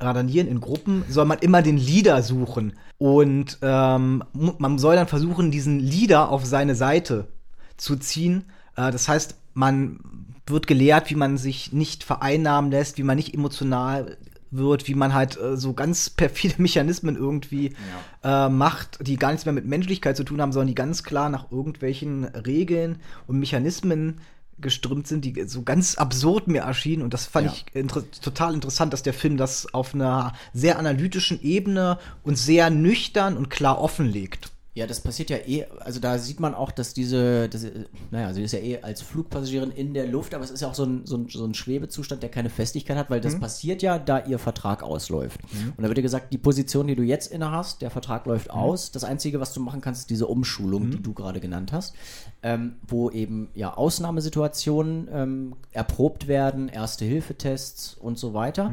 randalieren 0.00 0.48
in 0.48 0.60
Gruppen, 0.60 1.04
soll 1.08 1.24
man 1.24 1.38
immer 1.38 1.62
den 1.62 1.76
Leader 1.76 2.22
suchen. 2.22 2.74
Und 2.98 3.58
ähm, 3.62 4.24
man 4.32 4.78
soll 4.78 4.96
dann 4.96 5.08
versuchen, 5.08 5.50
diesen 5.50 5.78
Leader 5.78 6.30
auf 6.30 6.44
seine 6.44 6.74
Seite 6.74 7.28
zu 7.76 7.96
ziehen. 7.96 8.44
Äh, 8.76 8.90
das 8.90 9.08
heißt, 9.08 9.36
man 9.54 10.00
wird 10.46 10.66
gelehrt, 10.66 11.10
wie 11.10 11.14
man 11.16 11.38
sich 11.38 11.72
nicht 11.72 12.04
vereinnahmen 12.04 12.70
lässt, 12.70 12.98
wie 12.98 13.02
man 13.02 13.16
nicht 13.16 13.34
emotional 13.34 14.16
wird, 14.50 14.86
wie 14.86 14.94
man 14.94 15.12
halt 15.14 15.38
äh, 15.38 15.56
so 15.56 15.72
ganz 15.72 16.10
perfide 16.16 16.54
Mechanismen 16.58 17.16
irgendwie 17.16 17.74
äh, 18.22 18.48
macht, 18.48 18.98
die 19.06 19.16
gar 19.16 19.30
nichts 19.30 19.44
mehr 19.44 19.54
mit 19.54 19.66
Menschlichkeit 19.66 20.16
zu 20.16 20.24
tun 20.24 20.40
haben, 20.40 20.52
sondern 20.52 20.68
die 20.68 20.74
ganz 20.74 21.02
klar 21.02 21.28
nach 21.28 21.50
irgendwelchen 21.50 22.24
Regeln 22.24 23.00
und 23.26 23.38
Mechanismen 23.38 24.20
geströmt 24.58 25.06
sind, 25.06 25.24
die 25.24 25.44
so 25.46 25.62
ganz 25.62 25.96
absurd 25.96 26.48
mir 26.48 26.62
erschienen. 26.62 27.02
Und 27.02 27.12
das 27.14 27.26
fand 27.26 27.46
Ja. 27.46 27.52
ich 27.52 27.64
inter 27.74 28.02
total 28.10 28.54
interessant, 28.54 28.92
dass 28.92 29.02
der 29.02 29.14
Film 29.14 29.36
das 29.36 29.72
auf 29.74 29.94
einer 29.94 30.32
sehr 30.52 30.78
analytischen 30.78 31.42
Ebene 31.42 31.98
und 32.22 32.36
sehr 32.36 32.70
nüchtern 32.70 33.36
und 33.36 33.50
klar 33.50 33.80
offenlegt. 33.80 34.50
Ja, 34.76 34.86
das 34.86 35.00
passiert 35.00 35.30
ja 35.30 35.38
eh, 35.38 35.64
also 35.80 36.00
da 36.00 36.18
sieht 36.18 36.38
man 36.38 36.54
auch, 36.54 36.70
dass 36.70 36.92
diese, 36.92 37.48
das, 37.48 37.64
äh, 37.64 37.86
naja, 38.10 38.34
sie 38.34 38.42
ist 38.42 38.52
ja 38.52 38.58
eh 38.58 38.82
als 38.82 39.00
Flugpassagierin 39.00 39.70
in 39.70 39.94
der 39.94 40.06
Luft, 40.06 40.34
aber 40.34 40.44
es 40.44 40.50
ist 40.50 40.60
ja 40.60 40.68
auch 40.68 40.74
so 40.74 40.84
ein, 40.84 41.06
so 41.06 41.16
ein, 41.16 41.30
so 41.30 41.46
ein 41.46 41.54
Schwebezustand, 41.54 42.22
der 42.22 42.28
keine 42.28 42.50
Festigkeit 42.50 42.98
hat, 42.98 43.08
weil 43.08 43.22
das 43.22 43.40
passiert 43.40 43.80
ja, 43.80 43.98
da 43.98 44.18
ihr 44.26 44.38
Vertrag 44.38 44.82
ausläuft. 44.82 45.40
Und 45.78 45.82
da 45.82 45.88
wird 45.88 45.96
dir 45.96 46.02
gesagt, 46.02 46.30
die 46.30 46.36
Position, 46.36 46.88
die 46.88 46.94
du 46.94 47.02
jetzt 47.02 47.32
inne 47.32 47.50
hast, 47.50 47.80
der 47.80 47.90
Vertrag 47.90 48.26
läuft 48.26 48.50
aus. 48.50 48.92
Das 48.92 49.02
Einzige, 49.02 49.40
was 49.40 49.54
du 49.54 49.60
machen 49.60 49.80
kannst, 49.80 50.02
ist 50.02 50.10
diese 50.10 50.26
Umschulung, 50.26 50.90
die 50.90 51.02
du 51.02 51.14
gerade 51.14 51.40
genannt 51.40 51.72
hast, 51.72 51.94
ähm, 52.42 52.74
wo 52.86 53.08
eben 53.10 53.48
ja 53.54 53.72
Ausnahmesituationen 53.72 55.08
ähm, 55.10 55.56
erprobt 55.72 56.28
werden, 56.28 56.68
Erste-Hilfe-Tests 56.68 57.94
und 57.94 58.18
so 58.18 58.34
weiter. 58.34 58.70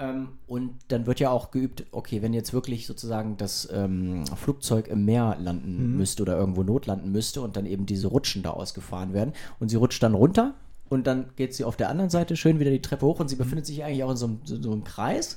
Ähm, 0.00 0.28
und 0.46 0.76
dann 0.88 1.06
wird 1.06 1.20
ja 1.20 1.30
auch 1.30 1.50
geübt, 1.50 1.84
okay, 1.92 2.22
wenn 2.22 2.32
jetzt 2.32 2.52
wirklich 2.54 2.86
sozusagen 2.86 3.36
das 3.36 3.68
ähm, 3.70 4.24
Flugzeug 4.34 4.88
im 4.88 5.04
Meer 5.04 5.36
landen 5.38 5.96
müsste 5.96 6.22
oder 6.22 6.36
irgendwo 6.38 6.62
notlanden 6.62 7.12
müsste 7.12 7.42
und 7.42 7.56
dann 7.56 7.66
eben 7.66 7.84
diese 7.84 8.08
Rutschen 8.08 8.42
da 8.42 8.50
ausgefahren 8.50 9.12
werden 9.12 9.34
und 9.58 9.68
sie 9.68 9.76
rutscht 9.76 10.02
dann 10.02 10.14
runter 10.14 10.54
und 10.88 11.06
dann 11.06 11.30
geht 11.36 11.54
sie 11.54 11.64
auf 11.64 11.76
der 11.76 11.90
anderen 11.90 12.10
Seite 12.10 12.36
schön 12.36 12.58
wieder 12.58 12.70
die 12.70 12.82
Treppe 12.82 13.06
hoch 13.06 13.20
und 13.20 13.28
sie 13.28 13.36
befindet 13.36 13.66
sich 13.66 13.84
eigentlich 13.84 14.02
auch 14.02 14.10
in 14.10 14.16
so 14.16 14.26
einem, 14.26 14.40
so 14.44 14.72
einem 14.72 14.84
Kreis. 14.84 15.36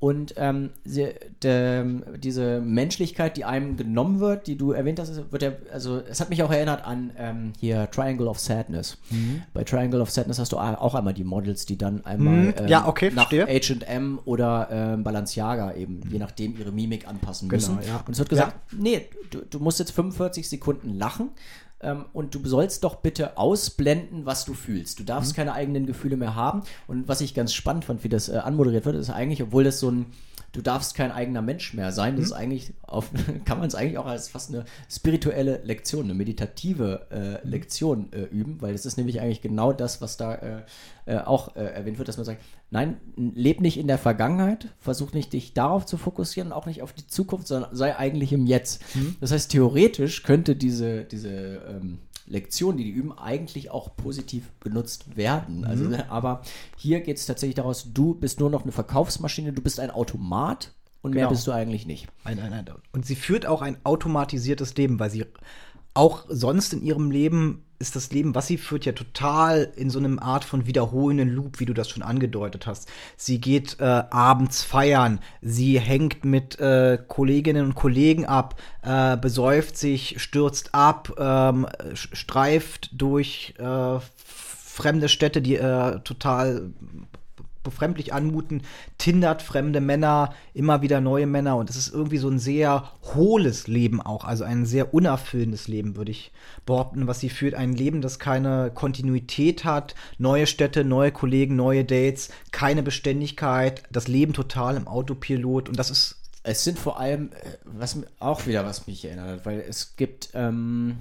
Und 0.00 0.34
ähm, 0.36 0.70
sie, 0.84 1.08
de, 1.42 1.84
diese 2.18 2.60
Menschlichkeit, 2.60 3.36
die 3.36 3.44
einem 3.44 3.76
genommen 3.76 4.20
wird, 4.20 4.46
die 4.46 4.56
du 4.56 4.70
erwähnt 4.70 5.00
hast, 5.00 5.32
wird 5.32 5.42
ja, 5.42 5.52
also 5.72 6.00
es 6.08 6.20
hat 6.20 6.30
mich 6.30 6.40
auch 6.44 6.52
erinnert 6.52 6.84
an 6.86 7.10
ähm, 7.18 7.52
hier 7.58 7.90
Triangle 7.90 8.28
of 8.28 8.38
Sadness. 8.38 8.98
Bei 9.54 9.64
Triangle 9.64 10.00
of 10.00 10.08
Sadness 10.10 10.38
hast 10.38 10.52
du 10.52 10.56
auch 10.58 10.94
einmal 10.94 11.14
die 11.14 11.24
Models, 11.24 11.66
die 11.66 11.76
dann 11.76 12.04
einmal 12.06 12.34
Mhm. 12.44 12.54
ähm, 12.58 12.68
Ja, 12.68 12.86
okay, 12.86 13.10
nach. 13.12 13.32
H&M 13.32 14.20
oder 14.24 14.68
ähm, 14.70 15.02
Balenciaga 15.02 15.74
eben, 15.74 16.00
je 16.08 16.18
nachdem 16.20 16.56
ihre 16.56 16.70
Mimik 16.70 17.08
anpassen 17.08 17.48
Genau, 17.48 17.72
müssen. 17.72 17.78
ja. 17.88 18.00
Und 18.06 18.12
es 18.12 18.18
wird 18.20 18.28
gesagt, 18.28 18.54
nee, 18.72 19.06
du, 19.30 19.40
du 19.50 19.58
musst 19.58 19.80
jetzt 19.80 19.90
45 19.90 20.48
Sekunden 20.48 20.96
lachen 20.96 21.30
ähm, 21.80 22.06
und 22.12 22.34
du 22.34 22.40
sollst 22.46 22.84
doch 22.84 22.96
bitte 22.96 23.36
ausblenden, 23.38 24.26
was 24.26 24.44
du 24.44 24.54
fühlst. 24.54 24.98
Du 24.98 25.02
Mhm. 25.02 25.06
darfst 25.06 25.34
keine 25.34 25.52
eigenen 25.52 25.86
Gefühle 25.86 26.16
mehr 26.16 26.34
haben. 26.34 26.62
Und 26.86 27.08
was 27.08 27.20
ich 27.20 27.34
ganz 27.34 27.52
spannend 27.54 27.84
fand, 27.84 28.04
wie 28.04 28.08
das 28.08 28.28
äh, 28.28 28.36
anmoderiert 28.38 28.84
wird, 28.84 28.96
ist 28.96 29.10
eigentlich, 29.10 29.42
obwohl 29.42 29.64
das 29.64 29.78
so 29.80 29.90
ein 29.90 30.06
du 30.52 30.62
darfst 30.62 30.94
kein 30.94 31.12
eigener 31.12 31.42
Mensch 31.42 31.74
mehr 31.74 31.92
sein. 31.92 32.16
Das 32.16 32.26
ist 32.26 32.32
eigentlich, 32.32 32.72
auf, 32.82 33.10
kann 33.44 33.58
man 33.58 33.68
es 33.68 33.74
eigentlich 33.74 33.98
auch 33.98 34.06
als 34.06 34.28
fast 34.28 34.50
eine 34.50 34.64
spirituelle 34.90 35.60
Lektion, 35.64 36.04
eine 36.04 36.14
meditative 36.14 37.06
äh, 37.10 37.46
Lektion 37.46 38.12
äh, 38.12 38.22
üben, 38.22 38.60
weil 38.60 38.74
es 38.74 38.86
ist 38.86 38.96
nämlich 38.96 39.20
eigentlich 39.20 39.42
genau 39.42 39.72
das, 39.72 40.00
was 40.00 40.16
da 40.16 40.34
äh, 40.34 40.62
äh, 41.06 41.18
auch 41.18 41.56
äh, 41.56 41.64
erwähnt 41.64 41.98
wird, 41.98 42.08
dass 42.08 42.16
man 42.16 42.26
sagt, 42.26 42.42
nein, 42.70 42.98
leb 43.16 43.60
nicht 43.60 43.78
in 43.78 43.86
der 43.86 43.98
Vergangenheit, 43.98 44.68
versuch 44.78 45.12
nicht 45.12 45.32
dich 45.32 45.54
darauf 45.54 45.86
zu 45.86 45.96
fokussieren, 45.96 46.52
auch 46.52 46.66
nicht 46.66 46.82
auf 46.82 46.92
die 46.92 47.06
Zukunft, 47.06 47.46
sondern 47.46 47.74
sei 47.74 47.96
eigentlich 47.96 48.32
im 48.32 48.46
Jetzt. 48.46 48.82
Mhm. 48.94 49.16
Das 49.20 49.32
heißt, 49.32 49.50
theoretisch 49.50 50.22
könnte 50.22 50.56
diese, 50.56 51.04
diese 51.04 51.30
ähm, 51.30 51.98
Lektionen, 52.28 52.76
die 52.76 52.84
die 52.84 52.90
üben, 52.90 53.16
eigentlich 53.16 53.70
auch 53.70 53.96
positiv 53.96 54.50
genutzt 54.60 55.16
werden. 55.16 55.64
Also, 55.64 55.84
mhm. 55.84 55.94
aber 56.08 56.42
hier 56.76 57.00
geht 57.00 57.16
es 57.16 57.26
tatsächlich 57.26 57.56
daraus, 57.56 57.92
du 57.92 58.14
bist 58.14 58.40
nur 58.40 58.50
noch 58.50 58.62
eine 58.62 58.72
Verkaufsmaschine, 58.72 59.52
du 59.52 59.62
bist 59.62 59.80
ein 59.80 59.90
Automat 59.90 60.72
und 61.02 61.12
genau. 61.12 61.22
mehr 61.22 61.30
bist 61.30 61.46
du 61.46 61.52
eigentlich 61.52 61.86
nicht. 61.86 62.08
Ein, 62.24 62.38
ein, 62.38 62.52
ein, 62.52 62.66
und 62.92 63.06
sie 63.06 63.16
führt 63.16 63.46
auch 63.46 63.62
ein 63.62 63.76
automatisiertes 63.84 64.76
Leben, 64.76 64.98
weil 64.98 65.10
sie 65.10 65.24
auch 65.94 66.26
sonst 66.28 66.72
in 66.72 66.82
ihrem 66.82 67.10
Leben 67.10 67.64
ist 67.78 67.94
das 67.94 68.10
Leben, 68.10 68.34
was 68.34 68.46
sie 68.48 68.58
führt, 68.58 68.86
ja 68.86 68.92
total 68.92 69.72
in 69.76 69.90
so 69.90 69.98
einem 69.98 70.18
Art 70.18 70.44
von 70.44 70.66
wiederholenden 70.66 71.28
Loop, 71.28 71.60
wie 71.60 71.64
du 71.64 71.74
das 71.74 71.88
schon 71.88 72.02
angedeutet 72.02 72.66
hast. 72.66 72.88
Sie 73.16 73.40
geht 73.40 73.78
äh, 73.78 73.84
abends 73.84 74.64
feiern, 74.64 75.20
sie 75.40 75.78
hängt 75.78 76.24
mit 76.24 76.58
äh, 76.58 76.98
Kolleginnen 77.06 77.66
und 77.66 77.74
Kollegen 77.74 78.26
ab, 78.26 78.56
äh, 78.82 79.16
besäuft 79.16 79.76
sich, 79.76 80.20
stürzt 80.20 80.74
ab, 80.74 81.12
ähm, 81.18 81.66
streift 81.94 82.90
durch 82.92 83.54
äh, 83.58 83.98
fremde 84.24 85.08
Städte, 85.08 85.40
die 85.40 85.56
äh, 85.56 86.00
total 86.00 86.70
befremdlich 87.68 88.12
anmuten, 88.12 88.62
tindert 88.96 89.42
fremde 89.42 89.80
Männer, 89.80 90.34
immer 90.54 90.82
wieder 90.82 91.00
neue 91.00 91.26
Männer 91.26 91.56
und 91.56 91.70
es 91.70 91.76
ist 91.76 91.92
irgendwie 91.92 92.18
so 92.18 92.28
ein 92.28 92.38
sehr 92.38 92.90
hohles 93.14 93.66
Leben 93.66 94.00
auch, 94.00 94.24
also 94.24 94.44
ein 94.44 94.66
sehr 94.66 94.94
unerfüllendes 94.94 95.68
Leben, 95.68 95.96
würde 95.96 96.10
ich 96.10 96.32
behaupten, 96.66 97.06
was 97.06 97.20
sie 97.20 97.30
führt. 97.30 97.54
Ein 97.54 97.74
Leben, 97.74 98.00
das 98.00 98.18
keine 98.18 98.70
Kontinuität 98.74 99.64
hat, 99.64 99.94
neue 100.18 100.46
Städte, 100.46 100.84
neue 100.84 101.12
Kollegen, 101.12 101.56
neue 101.56 101.84
Dates, 101.84 102.30
keine 102.50 102.82
Beständigkeit, 102.82 103.82
das 103.90 104.08
Leben 104.08 104.32
total 104.32 104.76
im 104.76 104.88
Autopilot 104.88 105.68
und 105.68 105.78
das 105.78 105.90
ist 105.90 106.14
es 106.44 106.64
sind 106.64 106.78
vor 106.78 106.98
allem, 106.98 107.32
äh, 107.32 107.56
was 107.64 107.98
auch 108.20 108.46
wieder 108.46 108.64
was 108.64 108.86
mich 108.86 109.04
erinnert 109.04 109.44
weil 109.44 109.60
es 109.60 109.96
gibt, 109.96 110.30
ähm, 110.34 110.96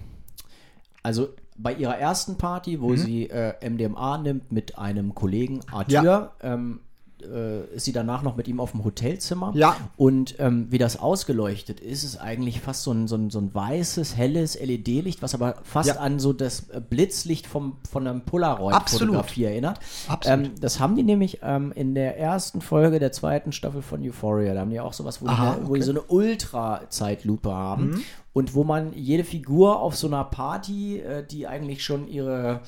also 1.04 1.30
bei 1.58 1.74
ihrer 1.74 1.98
ersten 1.98 2.38
Party, 2.38 2.82
wo 2.82 2.90
mhm. 2.90 2.98
sie 2.98 3.30
äh, 3.30 3.54
MDMA 3.68 4.20
nimmt 4.20 4.52
mit 4.52 4.78
einem 4.78 5.16
Kollegen 5.16 5.62
Arthur, 5.72 6.04
ja. 6.04 6.32
ähm, 6.42 6.82
äh, 7.24 7.66
ist 7.76 7.86
sie 7.86 7.92
danach 7.92 8.22
noch 8.22 8.36
mit 8.36 8.48
ihm 8.48 8.60
auf 8.60 8.72
dem 8.72 8.84
Hotelzimmer. 8.84 9.52
Ja. 9.56 9.76
Und 9.96 10.36
ähm, 10.40 10.68
wie 10.70 10.78
das 10.78 10.98
ausgeleuchtet 11.00 11.80
ist, 11.80 12.04
ist 12.04 12.18
eigentlich 12.18 12.62
fast 12.62 12.84
so 12.84 12.92
ein, 12.92 13.08
so 13.08 13.16
ein, 13.16 13.30
so 13.30 13.40
ein 13.40 13.54
weißes, 13.54 14.16
helles 14.16 14.60
LED-Licht, 14.60 15.22
was 15.22 15.34
aber 15.34 15.56
fast 15.64 15.90
ja. 15.90 15.96
an 15.96 16.20
so 16.20 16.34
das 16.34 16.70
äh, 16.70 16.82
Blitzlicht 16.82 17.48
vom, 17.48 17.78
von 17.90 18.08
einem 18.08 18.22
Polaroid-Fotografie 18.22 19.46
erinnert. 19.46 19.80
Absolut. 20.08 20.46
Ähm, 20.46 20.52
das 20.60 20.80
haben 20.80 20.96
die 20.96 21.04
nämlich 21.04 21.40
ähm, 21.42 21.72
in 21.74 21.96
der 21.96 22.18
ersten 22.18 22.62
Folge 22.62 23.00
der 23.00 23.12
zweiten 23.12 23.52
Staffel 23.52 23.82
von 23.82 24.04
Euphoria. 24.04 24.54
Da 24.54 24.62
haben 24.62 24.70
die 24.70 24.80
auch 24.80 24.94
sowas, 24.94 25.22
wo, 25.22 25.28
Aha, 25.28 25.56
die, 25.56 25.62
wo 25.64 25.70
okay. 25.72 25.80
die 25.80 25.86
so 25.86 25.92
eine 25.92 26.02
Ultra-Zeitlupe 26.02 27.52
haben. 27.52 27.92
Mhm. 27.92 28.04
Und 28.34 28.54
wo 28.54 28.64
man 28.64 28.94
jede 28.94 29.24
Figur 29.24 29.80
auf 29.80 29.96
so 29.96 30.06
einer 30.06 30.24
Party, 30.24 31.00
äh, 31.00 31.26
die 31.26 31.48
eigentlich 31.48 31.84
schon 31.84 32.08
ihre, 32.08 32.62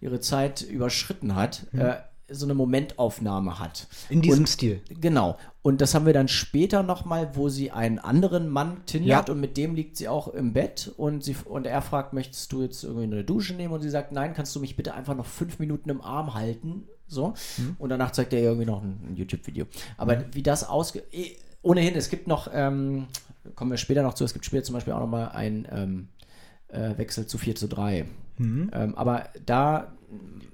ihre 0.00 0.20
Zeit 0.20 0.62
überschritten 0.62 1.34
hat, 1.34 1.66
mhm. 1.72 1.80
äh, 1.80 1.96
so 2.30 2.46
eine 2.46 2.54
Momentaufnahme 2.54 3.58
hat. 3.58 3.86
In 4.08 4.22
diesem 4.22 4.40
und, 4.40 4.48
Stil. 4.48 4.80
Genau. 5.00 5.36
Und 5.62 5.80
das 5.80 5.94
haben 5.94 6.06
wir 6.06 6.12
dann 6.12 6.28
später 6.28 6.82
nochmal, 6.82 7.30
wo 7.34 7.48
sie 7.48 7.70
einen 7.70 7.98
anderen 7.98 8.48
Mann 8.48 8.84
tindert 8.86 9.28
ja. 9.28 9.34
und 9.34 9.40
mit 9.40 9.56
dem 9.56 9.74
liegt 9.74 9.96
sie 9.96 10.08
auch 10.08 10.28
im 10.28 10.52
Bett 10.52 10.92
und, 10.96 11.22
sie, 11.22 11.36
und 11.44 11.66
er 11.66 11.82
fragt, 11.82 12.12
möchtest 12.12 12.50
du 12.52 12.62
jetzt 12.62 12.82
irgendwie 12.82 13.04
eine 13.04 13.24
Dusche 13.24 13.54
nehmen? 13.54 13.74
Und 13.74 13.82
sie 13.82 13.90
sagt, 13.90 14.12
nein, 14.12 14.32
kannst 14.34 14.54
du 14.56 14.60
mich 14.60 14.76
bitte 14.76 14.94
einfach 14.94 15.14
noch 15.14 15.26
fünf 15.26 15.58
Minuten 15.58 15.90
im 15.90 16.00
Arm 16.00 16.34
halten? 16.34 16.84
So. 17.06 17.34
Mhm. 17.58 17.76
Und 17.78 17.90
danach 17.90 18.12
zeigt 18.12 18.32
er 18.32 18.40
irgendwie 18.40 18.66
noch 18.66 18.82
ein, 18.82 18.98
ein 19.08 19.16
YouTube-Video. 19.16 19.66
Aber 19.96 20.16
mhm. 20.16 20.24
wie 20.32 20.42
das 20.42 20.68
ausgeht, 20.68 21.04
eh, 21.12 21.36
ohnehin, 21.62 21.94
es 21.94 22.08
gibt 22.08 22.26
noch, 22.26 22.48
ähm, 22.52 23.06
kommen 23.54 23.70
wir 23.70 23.78
später 23.78 24.02
noch 24.02 24.14
zu, 24.14 24.24
es 24.24 24.32
gibt 24.32 24.46
später 24.46 24.64
zum 24.64 24.74
Beispiel 24.74 24.92
auch 24.92 25.00
nochmal 25.00 25.30
einen 25.30 25.66
ähm, 25.70 26.08
äh, 26.72 26.96
Wechsel 26.98 27.26
zu 27.26 27.38
4 27.38 27.54
zu 27.54 27.68
3. 27.68 28.06
Mhm. 28.38 28.70
Ähm, 28.72 28.94
aber 28.94 29.28
da 29.44 29.92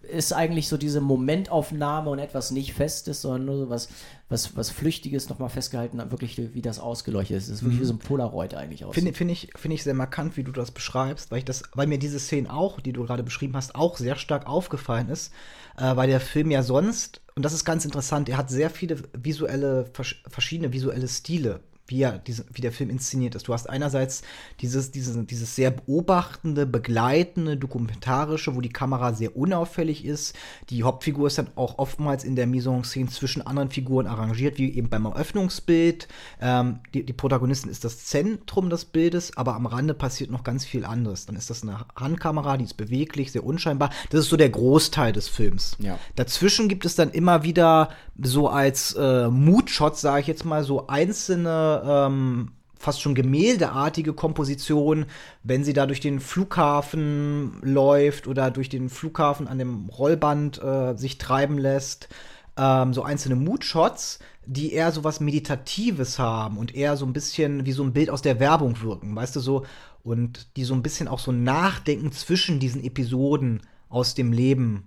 ist 0.03 0.33
eigentlich 0.33 0.69
so 0.69 0.77
diese 0.77 1.01
Momentaufnahme 1.01 2.11
und 2.11 2.19
etwas 2.19 2.51
nicht 2.51 2.75
Festes, 2.75 3.23
sondern 3.23 3.45
nur 3.45 3.57
so 3.57 3.71
was, 3.71 3.89
was, 4.29 4.57
was 4.57 4.71
Flüchtiges 4.71 5.29
nochmal 5.29 5.49
festgehalten, 5.49 5.99
wirklich 6.11 6.55
wie 6.55 6.63
das 6.63 6.79
ausgeleuchtet 6.79 7.39
ist. 7.39 7.49
Das 7.49 7.57
ist 7.57 7.63
wirklich 7.63 7.79
mhm. 7.79 7.83
wie 7.83 7.87
so 7.87 7.95
ein 7.95 7.99
Polaroid 7.99 8.55
eigentlich 8.55 8.85
aus. 8.85 8.95
Finde 8.95 9.13
find 9.13 9.31
ich, 9.31 9.51
find 9.57 9.75
ich 9.75 9.83
sehr 9.83 9.95
markant, 9.95 10.37
wie 10.37 10.45
du 10.45 10.53
das 10.53 10.71
beschreibst, 10.71 11.31
weil, 11.31 11.39
ich 11.39 11.45
das, 11.45 11.63
weil 11.75 11.87
mir 11.87 11.99
diese 11.99 12.19
Szene 12.19 12.53
auch, 12.53 12.81
die 12.81 12.93
du 12.93 13.05
gerade 13.05 13.23
beschrieben 13.23 13.57
hast, 13.57 13.75
auch 13.75 13.97
sehr 13.97 14.17
stark 14.17 14.47
aufgefallen 14.47 15.09
ist, 15.09 15.33
äh, 15.77 15.97
weil 15.97 16.09
der 16.09 16.21
Film 16.21 16.51
ja 16.51 16.63
sonst, 16.63 17.21
und 17.35 17.45
das 17.45 17.53
ist 17.53 17.65
ganz 17.65 17.85
interessant, 17.85 18.29
er 18.29 18.37
hat 18.37 18.51
sehr 18.51 18.71
viele 18.71 18.99
visuelle, 19.13 19.91
verschiedene 20.29 20.73
visuelle 20.73 21.09
Stile 21.09 21.61
wie, 21.89 22.03
er, 22.03 22.21
wie 22.53 22.61
der 22.61 22.73
Film 22.73 22.91
inszeniert 22.91 23.35
ist. 23.35 23.49
Du 23.49 23.53
hast 23.53 23.69
einerseits 23.69 24.23
dieses, 24.61 24.91
dieses, 24.91 25.27
dieses 25.27 25.55
sehr 25.55 25.71
beobachtende, 25.71 26.67
begleitende, 26.67 27.57
dokumentarische, 27.57 28.55
wo 28.55 28.61
die 28.61 28.73
Kamera 28.73 29.13
sehr 29.13 29.37
unauffällig 29.37 30.05
ist. 30.05 30.35
Die 30.71 30.83
Hauptfigur 30.83 31.29
ist 31.29 31.39
dann 31.39 31.49
auch 31.55 31.79
oftmals 31.79 32.25
in 32.25 32.37
der 32.37 32.47
Mise 32.47 32.71
en 32.71 32.85
scène 32.85 33.09
zwischen 33.09 33.47
anderen 33.47 33.71
Figuren 33.71 34.07
arrangiert, 34.07 34.59
wie 34.59 34.75
eben 34.75 34.89
beim 34.89 35.05
Eröffnungsbild. 35.05 36.09
Ähm, 36.41 36.81
die, 36.95 37.05
die 37.05 37.13
Protagonistin 37.13 37.71
ist 37.71 37.85
das 37.85 38.05
Zentrum 38.05 38.71
des 38.71 38.85
Bildes, 38.85 39.37
aber 39.37 39.55
am 39.55 39.67
Rande 39.67 39.95
passiert 39.95 40.31
noch 40.31 40.45
ganz 40.45 40.65
viel 40.65 40.85
anderes. 40.85 41.27
Dann 41.27 41.37
ist 41.37 41.51
das 41.51 41.63
eine 41.63 41.87
Handkamera, 41.95 42.57
die 42.57 42.65
ist 42.65 42.77
beweglich, 42.77 43.33
sehr 43.33 43.45
unscheinbar. 43.45 43.91
Das 44.11 44.21
ist 44.21 44.31
so 44.31 44.37
der 44.37 44.51
Großteil 44.51 45.13
des 45.13 45.29
Films. 45.29 45.77
Ja. 45.79 45.99
Dazwischen 46.17 46.69
gibt 46.69 46.85
es 46.85 46.97
dann 46.97 47.11
immer 47.11 47.43
wieder 47.43 47.91
so 48.21 48.49
als 48.49 48.95
äh, 48.95 49.29
Moodshot, 49.29 49.97
sage 49.97 50.23
ich 50.23 50.27
jetzt 50.27 50.45
mal, 50.45 50.65
so 50.65 50.87
einzelne 50.87 51.76
ähm, 51.85 52.53
fast 52.79 53.01
schon 53.01 53.15
gemäldeartige 53.15 54.13
Komposition, 54.13 55.07
wenn 55.43 55.65
sie 55.65 55.73
da 55.73 55.87
durch 55.87 56.01
den 56.01 56.21
Flughafen 56.21 57.59
läuft 57.63 58.27
oder 58.27 58.51
durch 58.51 58.69
den 58.69 58.91
Flughafen 58.91 59.49
an 59.49 59.59
dem 59.59 59.89
Rollband 59.89 60.63
äh, 60.63 60.95
sich 60.97 61.19
treiben 61.19 61.59
lässt. 61.59 62.09
Ähm, 62.57 62.95
so 62.95 63.03
einzelne 63.03 63.37
Moodshots, 63.37 64.19
die 64.47 64.73
eher 64.73 64.93
so 64.93 65.05
was 65.05 65.21
Meditatives 65.21 66.19
haben 66.19 66.59
und 66.59 66.75
eher 66.75 66.97
so 66.97 67.05
ein 67.05 67.13
bisschen 67.13 67.67
wie 67.67 67.73
so 67.73 67.83
ein 67.83 67.93
Bild 67.93 68.11
aus 68.11 68.23
der 68.23 68.41
Werbung 68.41 68.81
wirken, 68.81 69.15
weißt 69.15 69.37
du 69.37 69.41
so, 69.41 69.67
und 70.03 70.57
die 70.57 70.65
so 70.65 70.75
ein 70.75 70.83
bisschen 70.83 71.09
auch 71.09 71.19
so 71.19 71.33
nachdenken 71.33 72.13
zwischen 72.13 72.61
diesen 72.61 72.85
Episoden 72.85 73.63
aus 73.89 74.15
dem 74.15 74.33
Leben 74.33 74.85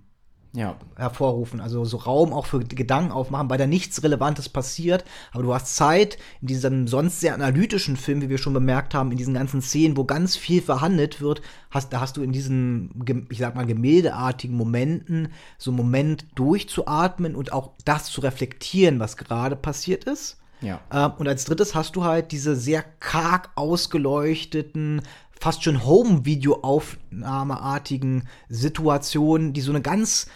ja. 0.52 0.76
hervorrufen. 0.96 1.60
Also 1.60 1.84
so 1.84 1.96
Raum 1.96 2.32
auch 2.32 2.46
für 2.46 2.60
Gedanken 2.60 3.12
aufmachen, 3.12 3.48
weil 3.50 3.58
da 3.58 3.66
nichts 3.66 4.02
Relevantes 4.02 4.48
passiert. 4.48 5.04
Aber 5.32 5.42
du 5.42 5.54
hast 5.54 5.76
Zeit 5.76 6.18
in 6.40 6.48
diesem 6.48 6.88
sonst 6.88 7.20
sehr 7.20 7.34
analytischen 7.34 7.96
Film, 7.96 8.22
wie 8.22 8.28
wir 8.28 8.38
schon 8.38 8.54
bemerkt 8.54 8.94
haben, 8.94 9.12
in 9.12 9.18
diesen 9.18 9.34
ganzen 9.34 9.62
Szenen, 9.62 9.96
wo 9.96 10.04
ganz 10.04 10.36
viel 10.36 10.62
verhandelt 10.62 11.20
wird, 11.20 11.42
hast, 11.70 11.92
da 11.92 12.00
hast 12.00 12.16
du 12.16 12.22
in 12.22 12.32
diesen, 12.32 13.26
ich 13.30 13.38
sag 13.38 13.54
mal, 13.54 13.66
gemäldeartigen 13.66 14.56
Momenten 14.56 15.28
so 15.58 15.70
einen 15.70 15.78
Moment 15.78 16.26
durchzuatmen 16.34 17.36
und 17.36 17.52
auch 17.52 17.72
das 17.84 18.06
zu 18.06 18.20
reflektieren, 18.20 18.98
was 18.98 19.16
gerade 19.16 19.56
passiert 19.56 20.04
ist. 20.04 20.38
Ja. 20.60 20.80
Ähm, 20.92 21.12
und 21.18 21.28
als 21.28 21.44
drittes 21.44 21.74
hast 21.74 21.96
du 21.96 22.04
halt 22.04 22.32
diese 22.32 22.54
sehr 22.54 22.82
karg 22.82 23.50
ausgeleuchteten, 23.54 25.02
fast 25.40 25.64
schon 25.64 25.84
Home-Video-Aufnahmeartigen 25.86 28.28
Situationen, 28.50 29.54
die 29.54 29.62
so 29.62 29.72
eine 29.72 29.80
ganz 29.80 30.26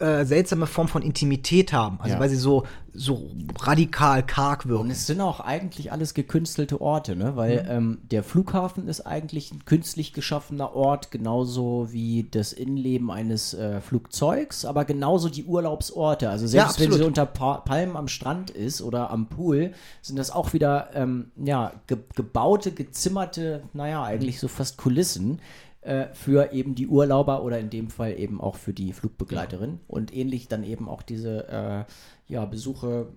äh, 0.00 0.24
seltsame 0.24 0.66
Form 0.66 0.88
von 0.88 1.02
Intimität 1.02 1.72
haben. 1.72 2.00
Also 2.00 2.14
ja. 2.14 2.20
weil 2.20 2.28
sie 2.28 2.36
so, 2.36 2.64
so 2.92 3.30
radikal 3.60 4.24
karg 4.24 4.66
wirken. 4.66 4.84
Und 4.84 4.90
es 4.90 5.06
sind 5.06 5.20
auch 5.20 5.38
eigentlich 5.38 5.92
alles 5.92 6.14
gekünstelte 6.14 6.80
Orte, 6.80 7.14
ne? 7.14 7.36
Weil 7.36 7.62
mhm. 7.62 7.70
ähm, 7.70 7.98
der 8.10 8.24
Flughafen 8.24 8.88
ist 8.88 9.02
eigentlich 9.02 9.52
ein 9.52 9.64
künstlich 9.64 10.12
geschaffener 10.12 10.74
Ort, 10.74 11.12
genauso 11.12 11.88
wie 11.92 12.26
das 12.28 12.52
Innenleben 12.52 13.10
eines 13.10 13.54
äh, 13.54 13.80
Flugzeugs, 13.80 14.64
aber 14.64 14.84
genauso 14.84 15.28
die 15.28 15.44
Urlaubsorte. 15.44 16.30
Also 16.30 16.48
selbst 16.48 16.80
ja, 16.80 16.84
wenn 16.84 16.92
sie 16.92 17.04
unter 17.04 17.26
pa 17.26 17.58
Palmen 17.58 17.96
am 17.96 18.08
Strand 18.08 18.50
ist 18.50 18.82
oder 18.82 19.10
am 19.10 19.28
Pool, 19.28 19.72
sind 20.02 20.18
das 20.18 20.32
auch 20.32 20.52
wieder 20.52 20.90
ähm, 20.94 21.30
ja, 21.36 21.72
ge 21.86 21.98
gebaute, 22.16 22.72
gezimmerte, 22.72 23.62
naja, 23.72 24.02
eigentlich 24.02 24.40
so 24.40 24.48
fast 24.48 24.78
Kulissen 24.78 25.40
äh, 25.84 26.06
für 26.14 26.52
eben 26.52 26.74
die 26.74 26.86
Urlauber 26.86 27.42
oder 27.42 27.58
in 27.58 27.70
dem 27.70 27.90
Fall 27.90 28.18
eben 28.18 28.40
auch 28.40 28.56
für 28.56 28.72
die 28.72 28.92
Flugbegleiterin. 28.92 29.72
Ja. 29.72 29.78
Und 29.86 30.14
ähnlich 30.14 30.48
dann 30.48 30.64
eben 30.64 30.88
auch 30.88 31.02
diese 31.02 31.48
äh, 31.48 32.32
ja, 32.32 32.44
Besuche 32.46 33.08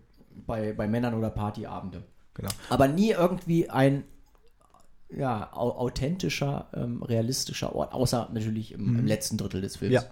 bei, 0.46 0.74
bei 0.74 0.88
Männern 0.88 1.14
oder 1.14 1.30
Partyabende. 1.30 2.04
Genau. 2.34 2.50
Aber 2.70 2.88
nie 2.88 3.12
irgendwie 3.12 3.70
ein 3.70 4.04
ja, 5.10 5.54
authentischer, 5.54 6.68
ähm, 6.74 7.02
realistischer 7.02 7.74
Ort, 7.74 7.94
außer 7.94 8.30
natürlich 8.34 8.74
im, 8.74 8.92
mhm. 8.92 9.00
im, 9.00 9.08
letzten 9.08 9.38
Drittel 9.38 9.62
des 9.62 9.78
Films. 9.78 9.94
Ja. 9.94 10.04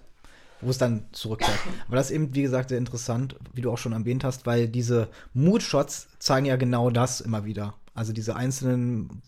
wo 0.61 0.69
es 0.69 0.77
dann 0.77 1.05
zurückkehrt. 1.11 1.59
Aber 1.87 1.97
das 1.97 2.07
ist 2.09 2.15
eben, 2.15 2.33
wie 2.33 2.41
gesagt, 2.41 2.69
sehr 2.69 2.77
interessant, 2.77 3.35
wie 3.53 3.61
du 3.61 3.71
auch 3.71 3.77
schon 3.77 3.91
erwähnt 3.91 4.23
hast, 4.23 4.45
weil 4.45 4.69
diese 4.69 5.09
Mood-Shots 5.33 6.07
zeigen 6.19 6.45
ja 6.45 6.55
genau 6.55 6.89
das 6.89 7.19
immer 7.19 7.43
wieder. 7.43 7.73
Also 7.95 8.13
diese 8.13 8.35
einzelnen 8.35 9.21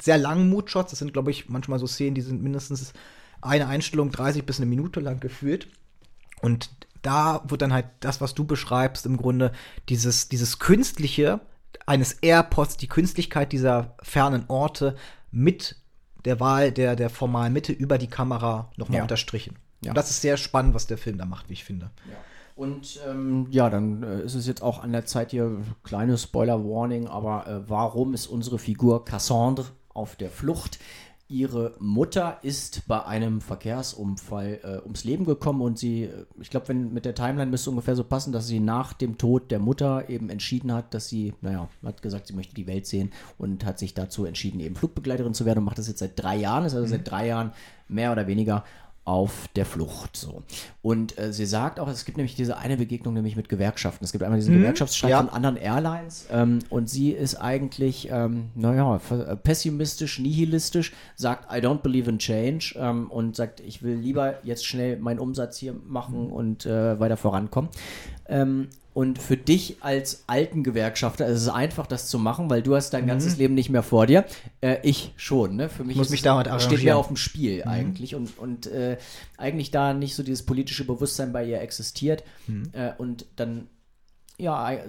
sehr 0.00 0.16
langen 0.16 0.48
Mood-Shots, 0.48 0.90
das 0.90 0.98
sind, 1.00 1.12
glaube 1.12 1.30
ich, 1.30 1.48
manchmal 1.48 1.78
so 1.78 1.86
Szenen, 1.86 2.14
die 2.14 2.20
sind 2.22 2.42
mindestens 2.42 2.92
eine 3.42 3.66
Einstellung 3.68 4.10
30 4.10 4.46
bis 4.46 4.56
eine 4.58 4.66
Minute 4.66 5.00
lang 5.00 5.20
gefühlt. 5.20 5.68
Und 6.40 6.70
da 7.02 7.42
wird 7.48 7.62
dann 7.62 7.72
halt 7.72 7.86
das, 8.00 8.20
was 8.20 8.34
du 8.34 8.44
beschreibst, 8.44 9.06
im 9.06 9.16
Grunde 9.16 9.52
dieses, 9.88 10.28
dieses 10.28 10.58
Künstliche 10.58 11.40
eines 11.84 12.14
AirPods, 12.14 12.76
die 12.78 12.88
Künstlichkeit 12.88 13.52
dieser 13.52 13.94
fernen 14.02 14.44
Orte 14.48 14.96
mit 15.30 15.76
der 16.24 16.40
Wahl 16.40 16.72
der, 16.72 16.96
der 16.96 17.10
formalen 17.10 17.52
Mitte 17.52 17.72
über 17.72 17.98
die 17.98 18.08
Kamera 18.08 18.70
nochmal 18.76 18.98
Ja. 18.98 19.02
unterstrichen. 19.02 19.56
Ja. 19.82 19.90
Und 19.90 19.96
das 19.96 20.10
ist 20.10 20.22
sehr 20.22 20.36
spannend, 20.36 20.74
was 20.74 20.86
der 20.86 20.98
Film 20.98 21.18
da 21.18 21.26
macht, 21.26 21.48
wie 21.48 21.52
ich 21.52 21.64
finde. 21.64 21.90
Und 22.56 22.98
ähm, 23.06 23.46
ja, 23.50 23.68
dann 23.68 24.02
äh, 24.02 24.22
ist 24.22 24.34
es 24.34 24.46
jetzt 24.46 24.62
auch 24.62 24.82
an 24.82 24.90
der 24.90 25.04
Zeit 25.04 25.30
hier, 25.30 25.58
kleine 25.84 26.16
Spoiler-Warning, 26.16 27.06
aber 27.06 27.46
äh, 27.46 27.68
warum 27.68 28.14
ist 28.14 28.26
unsere 28.26 28.58
Figur 28.58 29.04
Cassandre 29.04 29.66
auf 29.92 30.16
der 30.16 30.30
Flucht? 30.30 30.78
Ihre 31.28 31.74
Mutter 31.80 32.38
ist 32.42 32.88
bei 32.88 33.04
einem 33.04 33.42
Verkehrsunfall 33.42 34.60
äh, 34.62 34.82
ums 34.84 35.04
Leben 35.04 35.26
gekommen 35.26 35.60
und 35.60 35.78
sie, 35.78 36.04
äh, 36.04 36.24
ich 36.40 36.48
glaube, 36.48 36.68
wenn 36.68 36.94
mit 36.94 37.04
der 37.04 37.14
Timeline 37.14 37.50
müsste 37.50 37.68
ungefähr 37.68 37.94
so 37.94 38.04
passen, 38.04 38.32
dass 38.32 38.46
sie 38.46 38.60
nach 38.60 38.94
dem 38.94 39.18
Tod 39.18 39.50
der 39.50 39.58
Mutter 39.58 40.08
eben 40.08 40.30
entschieden 40.30 40.72
hat, 40.72 40.94
dass 40.94 41.08
sie, 41.08 41.34
naja, 41.42 41.68
hat 41.84 42.00
gesagt, 42.00 42.28
sie 42.28 42.32
möchte 42.32 42.54
die 42.54 42.66
Welt 42.66 42.86
sehen 42.86 43.12
und 43.36 43.66
hat 43.66 43.78
sich 43.78 43.92
dazu 43.92 44.24
entschieden, 44.24 44.60
eben 44.60 44.76
Flugbegleiterin 44.76 45.34
zu 45.34 45.44
werden 45.44 45.58
und 45.58 45.64
macht 45.66 45.78
das 45.78 45.88
jetzt 45.88 45.98
seit 45.98 46.18
drei 46.18 46.36
Jahren, 46.36 46.64
ist 46.64 46.74
also 46.74 46.86
seit 46.86 47.10
drei 47.10 47.26
Jahren 47.26 47.52
mehr 47.86 48.12
oder 48.12 48.26
weniger 48.26 48.64
auf 49.06 49.48
der 49.54 49.64
Flucht. 49.64 50.16
So. 50.16 50.42
Und 50.82 51.16
äh, 51.18 51.32
sie 51.32 51.46
sagt 51.46 51.78
auch, 51.80 51.88
es 51.88 52.04
gibt 52.04 52.18
nämlich 52.18 52.34
diese 52.34 52.58
eine 52.58 52.76
Begegnung 52.76 53.14
nämlich 53.14 53.36
mit 53.36 53.48
Gewerkschaften. 53.48 54.04
Es 54.04 54.10
gibt 54.12 54.24
einmal 54.24 54.38
diesen 54.38 54.56
Gewerkschaftsstreik 54.56 55.10
ja. 55.10 55.18
von 55.18 55.28
anderen 55.28 55.56
Airlines 55.56 56.26
ähm, 56.30 56.58
und 56.70 56.90
sie 56.90 57.12
ist 57.12 57.36
eigentlich, 57.36 58.08
ähm, 58.10 58.50
naja, 58.56 59.00
äh, 59.10 59.36
pessimistisch, 59.36 60.18
nihilistisch, 60.18 60.92
sagt, 61.14 61.50
I 61.52 61.60
don't 61.64 61.82
believe 61.82 62.10
in 62.10 62.18
change 62.18 62.74
ähm, 62.76 63.08
und 63.10 63.36
sagt, 63.36 63.60
ich 63.60 63.82
will 63.82 63.94
lieber 63.94 64.44
jetzt 64.44 64.66
schnell 64.66 64.98
meinen 64.98 65.20
Umsatz 65.20 65.56
hier 65.56 65.74
machen 65.86 66.30
und 66.32 66.66
äh, 66.66 66.98
weiter 66.98 67.16
vorankommen. 67.16 67.70
Ähm, 68.28 68.68
und 68.96 69.18
für 69.18 69.36
dich 69.36 69.76
als 69.82 70.24
alten 70.26 70.64
Gewerkschafter 70.64 71.26
ist 71.26 71.42
es 71.42 71.48
einfach, 71.50 71.86
das 71.86 72.08
zu 72.08 72.18
machen, 72.18 72.48
weil 72.48 72.62
du 72.62 72.74
hast 72.74 72.94
dein 72.94 73.06
ganzes 73.06 73.36
Leben 73.36 73.52
nicht 73.52 73.68
mehr 73.68 73.82
vor 73.82 74.06
dir. 74.06 74.24
Äh, 74.62 74.78
ich 74.82 75.12
schon, 75.16 75.54
ne? 75.54 75.68
Für 75.68 75.84
mich 75.84 75.98
Muss 75.98 76.06
ist 76.06 76.12
mich 76.12 76.22
damit 76.22 76.48
steht 76.62 76.82
mehr 76.82 76.96
auf 76.96 77.08
dem 77.08 77.16
Spiel 77.16 77.64
eigentlich 77.64 78.14
und, 78.14 78.38
und 78.38 78.66
äh, 78.68 78.96
eigentlich 79.36 79.70
da 79.70 79.92
nicht 79.92 80.14
so 80.14 80.22
dieses 80.22 80.46
politische 80.46 80.86
Bewusstsein 80.86 81.34
bei 81.34 81.44
ihr 81.44 81.60
existiert 81.60 82.24
äh, 82.72 82.92
und 82.96 83.26
dann 83.36 83.68
ja 84.38 84.72
äh, 84.72 84.80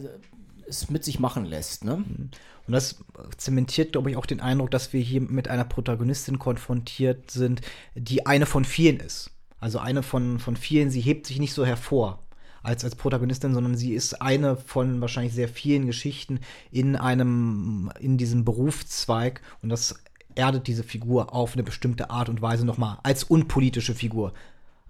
es 0.65 0.89
mit 0.89 1.03
sich 1.03 1.20
machen 1.20 1.44
lässt, 1.44 1.84
ne? 1.84 1.96
Und 1.96 2.74
das 2.74 3.03
zementiert, 3.36 3.91
glaube 3.91 4.10
ich, 4.10 4.15
auch 4.15 4.25
den 4.25 4.39
Eindruck, 4.39 4.72
dass 4.72 4.94
wir 4.94 5.01
hier 5.01 5.20
mit 5.20 5.50
einer 5.50 5.65
Protagonistin 5.65 6.39
konfrontiert 6.39 7.29
sind, 7.29 7.60
die 7.94 8.25
eine 8.25 8.46
von 8.46 8.63
vielen 8.63 9.01
ist. 9.01 9.32
Also 9.60 9.79
eine 9.79 10.01
von, 10.01 10.39
von 10.39 10.56
vielen, 10.56 10.91
sie 10.91 11.01
hebt 11.01 11.27
sich 11.27 11.39
nicht 11.39 11.53
so 11.53 11.65
hervor 11.65 12.26
als, 12.67 12.83
als 12.83 12.95
Protagonistin, 12.95 13.53
sondern 13.53 13.77
sie 13.77 13.93
ist 13.93 14.21
eine 14.21 14.57
von 14.57 15.00
wahrscheinlich 15.00 15.33
sehr 15.33 15.47
vielen 15.47 15.86
Geschichten 15.86 16.41
in 16.69 16.97
einem, 16.97 17.89
in 18.00 18.17
diesem 18.17 18.43
Berufszweig. 18.43 19.41
Und 19.62 19.69
das 19.69 19.95
erdet 20.36 20.67
diese 20.67 20.83
Figur 20.83 21.33
auf 21.33 21.53
eine 21.53 21.63
bestimmte 21.63 22.09
Art 22.09 22.27
und 22.27 22.41
Weise 22.41 22.65
nochmal 22.65 22.97
als 23.03 23.24
unpolitische 23.24 23.95
Figur. 23.95 24.33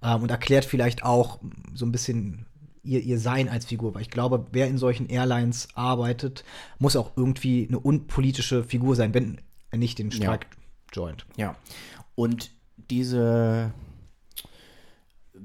Ähm, 0.01 0.23
und 0.23 0.31
erklärt 0.31 0.65
vielleicht 0.65 1.03
auch 1.03 1.39
so 1.75 1.85
ein 1.85 1.91
bisschen 1.91 2.47
ihr, 2.83 3.01
ihr 3.01 3.19
Sein 3.19 3.47
als 3.47 3.65
Figur. 3.65 3.93
Weil 3.93 4.01
ich 4.01 4.09
glaube, 4.09 4.47
wer 4.51 4.67
in 4.67 4.79
solchen 4.79 5.07
Airlines 5.07 5.67
arbeitet, 5.75 6.43
muss 6.79 6.95
auch 6.95 7.11
irgendwie 7.15 7.67
eine 7.67 7.79
unpolitische 7.79 8.63
Figur 8.63 8.95
sein, 8.95 9.13
wenn 9.13 9.37
er 9.69 9.77
nicht 9.77 9.99
den 9.99 10.11
Streik 10.11 10.47
joint. 10.91 11.27
Ja. 11.37 11.55
Und 12.15 12.49
diese 12.89 13.71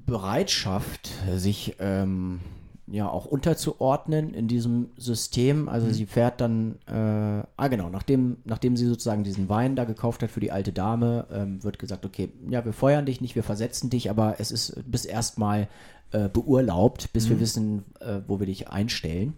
Bereitschaft, 0.06 1.10
sich 1.34 1.76
ähm, 1.78 2.40
ja 2.86 3.08
auch 3.08 3.24
unterzuordnen 3.24 4.34
in 4.34 4.48
diesem 4.48 4.90
System. 4.96 5.68
Also 5.68 5.90
sie 5.90 6.06
fährt 6.06 6.40
dann, 6.40 6.76
äh, 6.86 7.46
ah 7.56 7.68
genau, 7.68 7.88
nachdem, 7.88 8.38
nachdem 8.44 8.76
sie 8.76 8.86
sozusagen 8.86 9.24
diesen 9.24 9.48
Wein 9.48 9.76
da 9.76 9.84
gekauft 9.84 10.22
hat 10.22 10.30
für 10.30 10.40
die 10.40 10.52
alte 10.52 10.72
Dame, 10.72 11.26
ähm, 11.32 11.62
wird 11.62 11.78
gesagt, 11.78 12.04
okay, 12.04 12.30
ja, 12.50 12.64
wir 12.64 12.72
feuern 12.72 13.06
dich 13.06 13.20
nicht, 13.20 13.34
wir 13.34 13.44
versetzen 13.44 13.88
dich, 13.88 14.10
aber 14.10 14.36
es 14.38 14.50
ist 14.50 14.82
bis 14.90 15.04
erstmal 15.04 15.68
äh, 16.10 16.28
beurlaubt, 16.28 17.12
bis 17.12 17.30
wir 17.30 17.40
wissen, 17.40 17.84
äh, 18.00 18.20
wo 18.26 18.40
wir 18.40 18.46
dich 18.46 18.68
einstellen. 18.68 19.34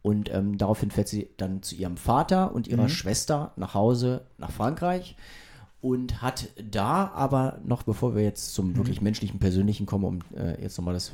Und 0.00 0.32
ähm, 0.32 0.58
daraufhin 0.58 0.90
fährt 0.90 1.08
sie 1.08 1.28
dann 1.36 1.62
zu 1.62 1.74
ihrem 1.74 1.96
Vater 1.96 2.54
und 2.54 2.68
ihrer 2.68 2.88
Schwester 2.88 3.52
nach 3.56 3.74
Hause 3.74 4.22
nach 4.38 4.50
Frankreich 4.50 5.16
und 5.84 6.22
hat 6.22 6.48
da 6.56 7.12
aber 7.14 7.58
noch, 7.62 7.82
bevor 7.82 8.16
wir 8.16 8.22
jetzt 8.22 8.54
zum 8.54 8.74
wirklich 8.78 9.02
menschlichen, 9.02 9.38
persönlichen 9.38 9.84
kommen, 9.84 10.04
um 10.06 10.18
äh, 10.34 10.58
jetzt 10.62 10.78
nochmal 10.78 10.94
das 10.94 11.12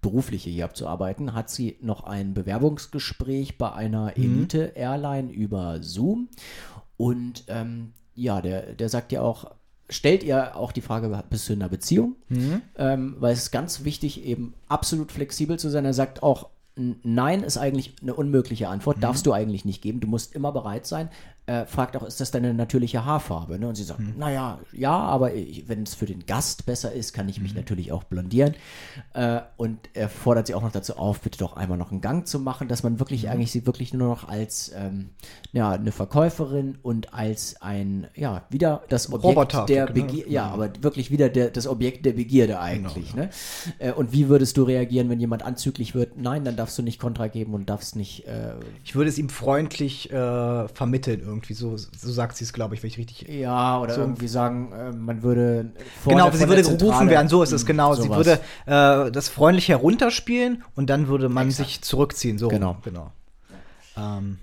Berufliche 0.00 0.48
hier 0.48 0.64
abzuarbeiten, 0.64 1.34
hat 1.34 1.50
sie 1.50 1.76
noch 1.82 2.04
ein 2.04 2.32
Bewerbungsgespräch 2.32 3.58
bei 3.58 3.70
einer 3.70 4.16
Elite-Airline 4.16 5.30
über 5.30 5.82
Zoom. 5.82 6.28
Und 6.96 7.44
ähm, 7.48 7.92
ja, 8.14 8.40
der, 8.40 8.72
der 8.72 8.88
sagt 8.88 9.12
ja 9.12 9.20
auch, 9.20 9.50
stellt 9.90 10.22
ihr 10.22 10.56
auch 10.56 10.72
die 10.72 10.80
Frage, 10.80 11.22
bist 11.28 11.46
du 11.46 11.52
in 11.52 11.60
einer 11.60 11.68
Beziehung? 11.68 12.16
Ähm, 12.78 13.16
weil 13.18 13.34
es 13.34 13.40
ist 13.40 13.50
ganz 13.50 13.84
wichtig, 13.84 14.24
eben 14.24 14.54
absolut 14.68 15.12
flexibel 15.12 15.58
zu 15.58 15.68
sein. 15.68 15.84
Er 15.84 15.92
sagt 15.92 16.22
auch, 16.22 16.48
Nein 17.02 17.42
ist 17.42 17.58
eigentlich 17.58 17.96
eine 18.00 18.14
unmögliche 18.14 18.68
Antwort, 18.68 19.02
darfst 19.02 19.26
du 19.26 19.32
eigentlich 19.32 19.64
nicht 19.64 19.82
geben. 19.82 20.00
Du 20.00 20.08
musst 20.08 20.34
immer 20.34 20.52
bereit 20.52 20.86
sein. 20.86 21.10
Äh, 21.48 21.64
fragt 21.64 21.96
auch, 21.96 22.02
ist 22.02 22.20
das 22.20 22.30
deine 22.30 22.52
natürliche 22.52 23.06
Haarfarbe? 23.06 23.58
Ne? 23.58 23.68
Und 23.68 23.74
sie 23.74 23.82
sagt, 23.82 24.00
naja, 24.18 24.58
ja, 24.70 24.92
aber 24.92 25.30
wenn 25.66 25.82
es 25.82 25.94
für 25.94 26.04
den 26.04 26.26
Gast 26.26 26.66
besser 26.66 26.92
ist, 26.92 27.14
kann 27.14 27.26
ich 27.26 27.40
mich 27.40 27.54
natürlich 27.54 27.90
auch 27.90 28.04
blondieren. 28.04 28.54
Äh, 29.14 29.40
und 29.56 29.78
er 29.94 30.10
fordert 30.10 30.46
sie 30.46 30.54
auch 30.54 30.60
noch 30.60 30.72
dazu 30.72 30.98
auf, 30.98 31.20
bitte 31.22 31.38
doch 31.38 31.56
einmal 31.56 31.78
noch 31.78 31.90
einen 31.90 32.02
Gang 32.02 32.28
zu 32.28 32.38
machen, 32.38 32.68
dass 32.68 32.82
man 32.82 32.98
wirklich 32.98 33.30
eigentlich 33.30 33.50
sie 33.50 33.64
wirklich 33.64 33.94
nur 33.94 34.08
noch 34.08 34.28
als 34.28 34.72
ähm, 34.76 35.08
ja, 35.52 35.70
eine 35.70 35.90
Verkäuferin 35.90 36.76
und 36.82 37.14
als 37.14 37.62
ein, 37.62 38.08
ja, 38.14 38.42
wieder 38.50 38.82
das 38.90 39.10
Objekt 39.10 39.24
Roboter, 39.24 39.64
der 39.64 39.86
genau. 39.86 40.06
Begierde, 40.06 40.30
ja, 40.30 40.50
aber 40.50 40.70
wirklich 40.82 41.10
wieder 41.10 41.30
der, 41.30 41.48
das 41.48 41.66
Objekt 41.66 42.04
der 42.04 42.12
Begierde 42.12 42.60
eigentlich. 42.60 43.14
Ne? 43.14 43.30
Äh, 43.78 43.92
und 43.92 44.12
wie 44.12 44.28
würdest 44.28 44.58
du 44.58 44.64
reagieren, 44.64 45.08
wenn 45.08 45.18
jemand 45.18 45.42
anzüglich 45.44 45.94
wird? 45.94 46.18
Nein, 46.18 46.44
dann 46.44 46.56
darfst 46.68 46.78
du 46.78 46.82
nicht 46.82 47.00
Kontra 47.00 47.28
geben 47.28 47.54
und 47.54 47.70
darfst 47.70 47.96
nicht. 47.96 48.26
Äh, 48.26 48.52
Ich 48.84 48.94
würde 48.94 49.08
es 49.08 49.16
ihm 49.16 49.30
freundlich 49.30 50.12
äh, 50.12 50.68
vermitteln, 50.68 51.20
irgendwie. 51.24 51.54
So, 51.54 51.78
so 51.78 52.12
sagt 52.12 52.36
sie 52.36 52.44
es, 52.44 52.52
glaube 52.52 52.74
ich, 52.74 52.82
wenn 52.82 52.88
ich 52.88 52.98
richtig. 52.98 53.26
ja, 53.26 53.80
oder 53.80 53.94
So- 53.94 54.02
irgendwie 54.02 54.28
sagen, 54.28 54.70
äh, 54.72 54.92
man 54.92 55.22
würde. 55.22 55.72
Genau, 56.04 56.30
sie 56.30 56.46
würde 56.46 56.62
gerufen 56.62 57.08
werden, 57.08 57.28
so 57.28 57.42
ist 57.42 57.52
es 57.52 57.64
genau. 57.64 57.94
Sie 57.94 58.02
sowas. 58.02 58.18
würde 58.18 58.40
äh, 58.66 59.10
das 59.10 59.30
freundlich 59.30 59.68
herunterspielen 59.70 60.62
und 60.76 60.90
dann 60.90 61.08
würde 61.08 61.30
man 61.30 61.48
Exakt. 61.48 61.68
sich 61.70 61.80
zurückziehen. 61.80 62.36
So, 62.36 62.48
Genau. 62.48 62.76
genau. 62.84 63.12
Ähm, 63.96 64.38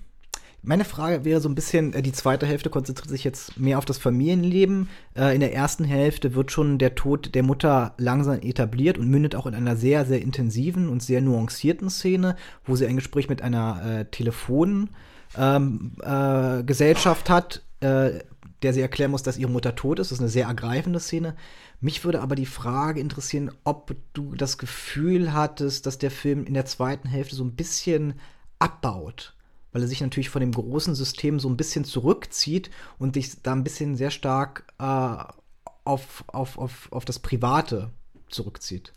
meine 0.66 0.86
Frage 0.86 1.24
wäre 1.24 1.40
so 1.40 1.48
ein 1.48 1.56
bisschen, 1.56 1.94
äh, 1.94 2.02
die 2.02 2.12
zweite 2.12 2.46
Hälfte 2.46 2.70
konzentriert 2.70 3.10
sich 3.10 3.24
jetzt 3.24 3.60
mehr 3.60 3.78
auf 3.78 3.86
das 3.86 3.98
Familienleben. 3.98 4.90
Äh, 5.16 5.34
in 5.34 5.40
der 5.40 5.54
ersten 5.54 5.84
Hälfte 5.84 6.36
wird 6.36 6.52
schon 6.52 6.78
der 6.78 6.96
Tod 6.96 7.36
der 7.36 7.44
Mutter 7.44 7.94
langsam 7.98 8.40
etabliert 8.42 8.98
und 8.98 9.10
mündet 9.10 9.36
auch 9.36 9.46
in 9.46 9.56
einer 9.56 9.76
sehr, 9.76 10.06
sehr 10.06 10.22
intensiven 10.22 10.90
und 10.90 11.04
sehr 11.04 11.22
nuancierten 11.22 11.90
Szene, 11.90 12.36
wo 12.66 12.76
sie 12.76 12.88
ein 12.88 12.96
Gespräch 12.96 13.30
mit 13.30 13.42
einer 13.42 13.82
äh, 13.86 14.06
Telefon 14.06 14.90
ähm, 15.38 15.94
äh, 16.02 16.64
hat, 16.64 17.62
äh, 17.82 18.12
der 18.62 18.74
sie 18.74 18.82
erklären 18.82 19.12
muss, 19.12 19.24
dass 19.24 19.38
ihre 19.38 19.52
Mutter 19.52 19.76
tot 19.76 20.00
ist. 20.00 20.10
Das 20.10 20.18
ist 20.18 20.22
eine 20.22 20.30
sehr 20.30 20.48
ergreifende 20.48 21.00
Szene. 21.00 21.36
Mich 21.82 22.04
würde 22.04 22.22
aber 22.22 22.36
die 22.36 22.46
Frage 22.46 23.00
interessieren, 23.00 23.52
ob 23.64 23.96
du 24.14 24.34
das 24.36 24.58
Gefühl 24.58 25.34
hattest, 25.34 25.86
dass 25.86 26.00
der 26.00 26.12
Film 26.12 26.46
in 26.46 26.54
der 26.54 26.66
zweiten 26.66 27.08
Hälfte 27.08 27.36
so 27.36 27.44
ein 27.44 27.56
bisschen 27.56 28.16
abbaut. 28.58 29.35
Weil 29.76 29.82
er 29.82 29.90
sich 29.90 30.00
natürlich 30.00 30.30
von 30.30 30.40
dem 30.40 30.54
großen 30.54 30.96
System 30.96 31.38
so 31.38 31.50
ein 31.50 31.58
bisschen 31.58 31.84
zurückzieht 31.84 32.70
und 32.98 33.18
dich 33.18 33.42
da 33.44 33.52
ein 33.52 33.66
bisschen 33.66 33.98
sehr 33.98 34.10
stark 34.10 34.64
äh, 34.80 35.18
auf, 35.84 36.24
auf, 36.28 36.58
auf, 36.58 36.88
auf 36.94 37.04
das 37.04 37.20
Private 37.20 37.90
zurückzieht. 38.30 38.94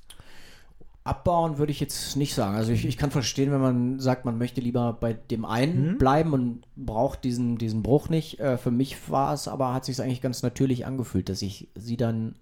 Abbauen 1.03 1.59
würde 1.59 1.73
ich 1.73 1.81
jetzt 1.81 2.15
nicht 2.15 2.33
sagen. 2.33 2.55
Also 2.55 2.71
ich, 2.71 2.85
ich 2.85 2.97
kann 2.97 3.11
verstehen, 3.11 3.51
wenn 3.51 3.61
man 3.61 3.99
sagt, 3.99 4.25
man 4.25 4.39
möchte 4.39 4.61
lieber 4.61 4.93
bei 4.93 5.15
dem 5.15 5.45
einen 5.45 5.95
Mhm. 5.95 5.99
bleiben 5.99 6.33
und 6.33 6.63
braucht 6.77 7.25
diesen, 7.25 7.59
diesen 7.59 7.83
Bruch 7.83 8.09
nicht. 8.09 8.39
Äh, 8.39 8.57
für 8.57 8.71
mich 8.71 9.11
war 9.11 9.35
es 9.35 9.49
aber, 9.49 9.75
hat 9.75 9.85
sich 9.85 10.01
eigentlich 10.01 10.21
ganz 10.23 10.45
natürlich 10.45 10.87
angefühlt, 10.87 11.29
dass 11.29 11.43
ich 11.43 11.71
sie 11.75 11.97
dann 11.97 12.37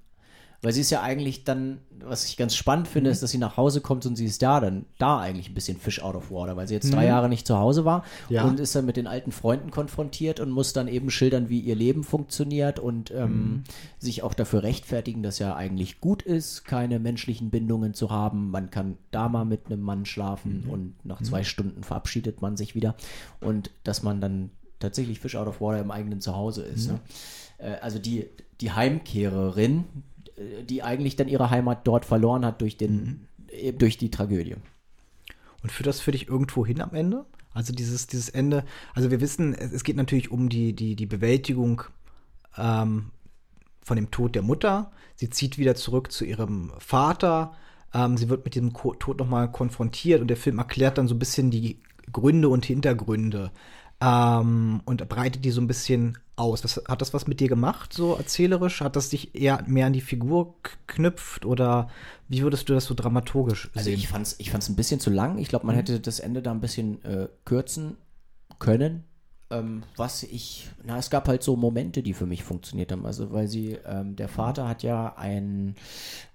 Weil 0.66 0.72
sie 0.72 0.80
ist 0.80 0.90
ja 0.90 1.00
eigentlich 1.00 1.44
dann, 1.44 1.78
was 2.00 2.24
ich 2.24 2.36
ganz 2.36 2.56
spannend 2.56 2.88
finde, 2.88 3.08
Mhm. 3.10 3.12
ist, 3.12 3.22
dass 3.22 3.30
sie 3.30 3.38
nach 3.38 3.56
Hause 3.56 3.80
kommt 3.80 4.04
und 4.04 4.16
sie 4.16 4.24
ist 4.24 4.42
da, 4.42 4.58
dann 4.58 4.84
da 4.98 5.20
eigentlich 5.20 5.48
ein 5.48 5.54
bisschen 5.54 5.78
Fish 5.78 6.02
out 6.02 6.16
of 6.16 6.32
water, 6.32 6.56
weil 6.56 6.66
sie 6.66 6.74
jetzt 6.74 6.92
drei 6.92 7.02
Mhm. 7.02 7.06
Jahre 7.08 7.28
nicht 7.28 7.46
zu 7.46 7.56
Hause 7.56 7.84
war 7.84 8.04
Ja. 8.28 8.44
und 8.44 8.58
ist 8.58 8.74
dann 8.74 8.84
mit 8.84 8.96
den 8.96 9.06
alten 9.06 9.30
Freunden 9.30 9.70
konfrontiert 9.70 10.40
und 10.40 10.50
muss 10.50 10.72
dann 10.72 10.88
eben 10.88 11.08
schildern, 11.10 11.48
wie 11.48 11.60
ihr 11.60 11.76
Leben 11.76 12.02
funktioniert 12.02 12.80
und 12.80 13.12
ähm, 13.12 13.28
Mhm. 13.30 13.64
sich 14.00 14.24
auch 14.24 14.34
dafür 14.34 14.64
rechtfertigen, 14.64 15.22
dass 15.22 15.38
ja 15.38 15.54
eigentlich 15.54 16.00
gut 16.00 16.22
ist, 16.22 16.64
keine 16.64 16.98
menschlichen 16.98 17.50
Bindungen 17.50 17.94
zu 17.94 18.10
haben. 18.10 18.50
Man 18.50 18.70
kann 18.70 18.98
da 19.12 19.28
mal 19.28 19.44
mit 19.44 19.66
einem 19.66 19.82
Mann 19.82 20.04
schlafen 20.04 20.64
Mhm. 20.64 20.70
und 20.70 20.94
nach 21.04 21.22
zwei 21.22 21.44
Stunden 21.44 21.84
verabschiedet 21.84 22.42
man 22.42 22.56
sich 22.56 22.74
wieder 22.74 22.96
und 23.40 23.70
dass 23.84 24.02
man 24.02 24.20
dann 24.20 24.50
tatsächlich 24.80 25.20
Fish 25.20 25.36
out 25.36 25.46
of 25.46 25.60
water 25.60 25.78
im 25.80 25.92
eigenen 25.92 26.20
Zuhause 26.20 26.62
ist. 26.62 26.88
Mhm. 26.88 26.94
Ne? 26.94 27.00
Äh, 27.58 27.76
also 27.80 28.00
die, 28.00 28.26
die 28.60 28.72
Heimkehrerin, 28.72 29.84
die 30.38 30.82
eigentlich 30.82 31.16
dann 31.16 31.28
ihre 31.28 31.50
Heimat 31.50 31.86
dort 31.86 32.04
verloren 32.04 32.44
hat 32.44 32.60
durch, 32.60 32.76
den, 32.76 33.26
äh, 33.48 33.72
durch 33.72 33.98
die 33.98 34.10
Tragödie. 34.10 34.56
Und 35.62 35.72
führt 35.72 35.86
das 35.86 36.00
für 36.00 36.12
dich 36.12 36.28
irgendwo 36.28 36.66
hin 36.66 36.80
am 36.80 36.94
Ende? 36.94 37.24
Also 37.54 37.72
dieses, 37.72 38.06
dieses 38.06 38.28
Ende, 38.28 38.64
also 38.94 39.10
wir 39.10 39.20
wissen, 39.20 39.54
es, 39.54 39.82
geht 39.82 39.96
natürlich 39.96 40.30
um 40.30 40.48
die, 40.48 40.74
die, 40.74 40.94
die 40.94 41.06
Bewältigung 41.06 41.82
ähm, 42.58 43.10
von 43.82 43.96
dem 43.96 44.10
Tod 44.10 44.34
der 44.34 44.42
Mutter. 44.42 44.90
Sie 45.14 45.30
zieht 45.30 45.56
wieder 45.56 45.74
zurück 45.74 46.12
zu 46.12 46.26
ihrem 46.26 46.72
Vater. 46.78 47.56
Ähm, 47.94 48.18
sie 48.18 48.28
wird 48.28 48.44
mit 48.44 48.54
diesem 48.54 48.74
Tod 48.74 49.18
nochmal 49.18 49.50
konfrontiert 49.50 50.20
und 50.20 50.28
der 50.28 50.36
Film 50.36 50.58
erklärt 50.58 50.98
dann 50.98 51.08
so 51.08 51.14
ein 51.14 51.18
bisschen 51.18 51.50
die 51.50 51.80
Gründe 52.12 52.50
und 52.50 52.66
Hintergründe 52.66 53.52
ähm, 54.00 54.80
und 54.84 55.08
breitet 55.08 55.44
die 55.44 55.50
so 55.50 55.60
ein 55.60 55.66
bisschen 55.66 56.18
aus. 56.36 56.64
Was, 56.64 56.82
hat 56.86 57.00
das 57.00 57.14
was 57.14 57.26
mit 57.26 57.40
dir 57.40 57.48
gemacht, 57.48 57.92
so 57.92 58.14
erzählerisch? 58.14 58.80
Hat 58.82 58.94
das 58.96 59.08
dich 59.08 59.34
eher 59.34 59.62
mehr 59.66 59.86
an 59.86 59.92
die 59.94 60.00
Figur 60.02 60.54
geknüpft 60.62 61.46
oder 61.46 61.88
wie 62.28 62.42
würdest 62.42 62.68
du 62.68 62.74
das 62.74 62.84
so 62.84 62.94
dramaturgisch 62.94 63.70
Also 63.74 63.86
sehen? 63.86 63.94
ich 63.98 64.08
fand 64.08 64.26
es 64.26 64.36
ich 64.38 64.50
fand's 64.50 64.68
ein 64.68 64.76
bisschen 64.76 65.00
zu 65.00 65.10
lang. 65.10 65.38
Ich 65.38 65.48
glaube, 65.48 65.66
man 65.66 65.74
hätte 65.76 65.98
das 66.00 66.20
Ende 66.20 66.42
da 66.42 66.50
ein 66.50 66.60
bisschen 66.60 67.02
äh, 67.04 67.28
kürzen 67.44 67.96
können. 68.58 69.04
Ähm, 69.48 69.84
was 69.96 70.24
ich, 70.24 70.68
na, 70.84 70.98
es 70.98 71.08
gab 71.08 71.28
halt 71.28 71.42
so 71.42 71.54
Momente, 71.54 72.02
die 72.02 72.14
für 72.14 72.26
mich 72.26 72.42
funktioniert 72.42 72.90
haben. 72.90 73.06
Also, 73.06 73.32
weil 73.32 73.46
sie, 73.46 73.78
ähm, 73.86 74.16
der 74.16 74.28
Vater 74.28 74.68
hat 74.68 74.82
ja 74.82 75.14
ein 75.16 75.76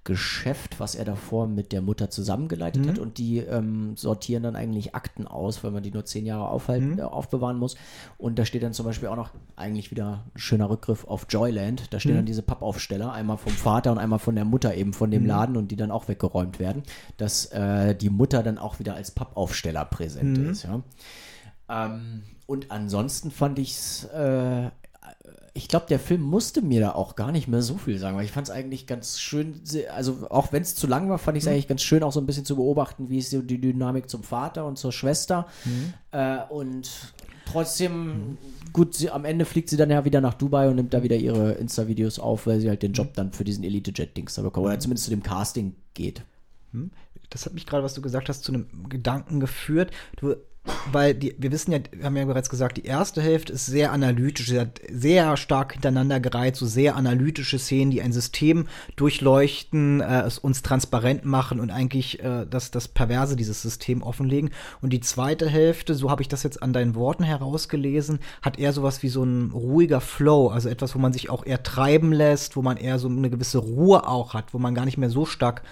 Geschäft, 0.04 0.80
was 0.80 0.96
er 0.96 1.06
davor 1.06 1.46
mit 1.46 1.74
der 1.74 1.82
Mutter 1.82 2.10
zusammengeleitet 2.10 2.88
hat 2.88 2.98
und 2.98 3.20
die 3.20 3.38
ähm, 3.38 3.96
sortieren 3.98 4.42
dann 4.42 4.56
eigentlich 4.56 4.96
Akten 4.96 5.28
aus, 5.28 5.64
weil 5.64 5.70
man 5.70 5.84
die 5.84 5.92
nur 5.92 6.06
zehn 6.06 6.26
Jahre 6.26 6.48
aufhalten, 6.48 6.98
äh, 6.98 7.04
aufbewahren 7.04 7.58
muss. 7.58 7.76
Und 8.18 8.40
da 8.40 8.46
steht 8.46 8.64
dann 8.64 8.74
zum 8.74 8.88
Beispiel 8.88 9.10
auch 9.10 9.16
noch 9.16 9.30
eigentlich 9.56 9.92
wieder 9.92 10.24
ein 10.34 10.40
schöner 10.40 10.72
Rückgriff 10.72 11.06
auf 11.06 11.28
Joyland. 11.30 11.94
Da 11.94 12.00
stehen 12.00 12.16
dann 12.16 12.26
diese 12.26 12.42
Pappaufsteller, 12.42 13.14
einmal 13.14 13.38
vom 13.38 13.54
Vater 13.54 13.92
und 13.92 14.00
einmal 14.00 14.20
von 14.20 14.34
der 14.34 14.46
Mutter 14.46 14.74
eben 14.74 14.94
von 14.94 15.12
dem 15.12 15.26
Laden 15.28 15.56
und 15.56 15.70
die 15.70 15.76
dann 15.76 15.92
auch 15.92 16.08
weggeräumt 16.08 16.60
werden, 16.60 16.82
dass 17.18 17.46
äh, 17.48 17.94
die 17.94 18.10
Mutter 18.10 18.42
dann 18.42 18.58
auch 18.58 18.80
wieder 18.80 18.96
als 18.96 19.12
Pappaufsteller 19.12 19.86
präsent 19.86 20.38
ist, 20.40 20.64
ja. 20.64 20.82
Ähm, 21.70 22.24
und 22.52 22.70
ansonsten 22.70 23.32
fand 23.32 23.60
ich 23.60 23.72
es, 23.72 24.04
äh, 24.14 24.70
ich 25.54 25.70
glaube, 25.70 25.86
der 25.88 26.00
Film 26.00 26.22
musste 26.22 26.62
mir 26.62 26.82
da 26.82 26.92
auch 26.92 27.16
gar 27.16 27.32
nicht 27.32 27.48
mehr 27.48 27.62
so 27.62 27.78
viel 27.78 27.98
sagen, 27.98 28.18
weil 28.18 28.26
ich 28.26 28.34
fand 28.34 28.50
es 28.50 28.54
eigentlich 28.54 28.88
ganz 28.88 29.22
schön, 29.22 29.62
also 29.96 30.28
auch 30.30 30.52
wenn 30.52 30.62
es 30.62 30.76
zu 30.76 30.86
lang 30.86 31.10
war, 31.10 31.18
fand 31.18 31.38
ich 31.38 31.46
es 31.46 31.48
eigentlich 31.48 31.70
ganz 31.70 31.82
schön, 31.82 32.04
auch 32.04 32.12
so 32.12 32.20
ein 32.20 32.26
bisschen 32.26 32.44
zu 32.44 32.58
beobachten, 32.58 33.08
wie 33.08 33.20
ist 33.20 33.32
so 33.32 33.42
die 33.42 33.62
Dynamik 33.62 34.10
zum 34.10 34.24
Vater 34.24 34.66
und 34.66 34.78
zur 34.78 34.92
Schwester. 34.92 35.48
Äh, 36.12 36.40
und 36.50 36.90
trotzdem, 37.46 38.38
gut, 38.74 38.96
sie, 38.96 39.10
am 39.10 39.24
Ende 39.24 39.46
fliegt 39.46 39.70
sie 39.70 39.78
dann 39.78 39.90
ja 39.90 40.04
wieder 40.04 40.20
nach 40.20 40.34
Dubai 40.34 40.68
und 40.68 40.76
nimmt 40.76 40.94
da 40.94 41.04
wieder 41.04 41.16
ihre 41.16 41.54
Insta-Videos 41.54 42.20
auf, 42.20 42.48
weil 42.48 42.60
sie 42.60 42.68
halt 42.68 42.84
den 42.84 42.92
Job 42.92 43.14
dann 43.14 43.32
für 43.32 43.46
diesen 43.46 43.64
Elite-Jet-Dings 43.64 44.36
da 44.36 44.42
bekommt, 44.42 44.66
oder 44.66 44.78
zumindest 44.78 45.06
zu 45.06 45.12
dem 45.12 45.24
Casting 45.24 45.74
geht. 45.94 46.26
Das 47.30 47.46
hat 47.46 47.54
mich 47.54 47.66
gerade, 47.66 47.82
was 47.82 47.94
du 47.94 48.02
gesagt 48.02 48.28
hast, 48.28 48.44
zu 48.44 48.52
einem 48.52 48.90
Gedanken 48.90 49.40
geführt. 49.40 49.92
Du, 50.18 50.36
weil 50.92 51.16
die, 51.16 51.36
wir 51.40 51.52
wissen 51.52 51.72
ja, 51.72 51.80
wir 51.92 52.06
haben 52.06 52.18
ja 52.18 52.26
bereits 52.26 52.50
gesagt, 52.50 52.78
die 52.78 52.86
erste 52.86 53.22
Hälfte 53.22 53.54
ist 53.54 53.66
sehr 53.66 53.92
analytisch, 53.92 54.48
sie 54.48 54.60
hat 54.60 54.80
sehr 54.92 55.36
stark 55.36 55.74
hintereinander 55.74 56.20
gereiht, 56.20 56.56
so 56.56 56.66
sehr 56.68 56.96
analytische 56.96 57.58
Szenen, 57.58 57.90
die 57.90 58.02
ein 58.02 58.12
System 58.12 58.68
durchleuchten, 58.96 60.02
äh, 60.02 60.22
es 60.22 60.38
uns 60.38 60.62
transparent 60.62 61.26
machen 61.26 61.60
und 61.60 61.72
eigentlich 61.72 62.24
äh, 62.24 62.46
das, 62.48 62.70
das 62.70 62.88
Perverse 62.88 63.36
dieses 63.36 63.62
System 63.62 64.04
offenlegen. 64.04 64.52
Und 64.82 64.94
die 64.94 65.00
zweite 65.00 65.50
Hälfte, 65.50 65.96
so 65.96 66.12
habe 66.12 66.22
ich 66.22 66.28
das 66.28 66.44
jetzt 66.44 66.62
an 66.62 66.74
deinen 66.74 66.94
Worten 66.94 67.24
herausgelesen, 67.24 68.20
hat 68.44 68.60
eher 68.60 68.74
sowas 68.74 69.02
wie 69.02 69.10
so 69.10 69.24
ein 69.24 69.52
ruhiger 69.52 70.02
Flow, 70.02 70.50
also 70.50 70.70
etwas, 70.70 70.94
wo 70.94 71.00
man 71.00 71.14
sich 71.14 71.30
auch 71.32 71.46
eher 71.46 71.64
treiben 71.64 72.14
lässt, 72.14 72.56
wo 72.56 72.62
man 72.62 72.78
eher 72.78 73.00
so 73.00 73.08
eine 73.08 73.30
gewisse 73.32 73.58
Ruhe 73.58 74.08
auch 74.08 74.36
hat, 74.36 74.54
wo 74.54 74.60
man 74.60 74.76
gar 74.76 74.86
nicht 74.86 74.98
mehr 74.98 75.10
so 75.10 75.26
stark 75.26 75.64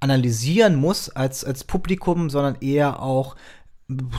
analysieren 0.00 0.74
muss 0.74 1.10
als, 1.10 1.44
als 1.44 1.62
Publikum, 1.62 2.28
sondern 2.28 2.56
eher 2.60 3.00
auch 3.00 3.36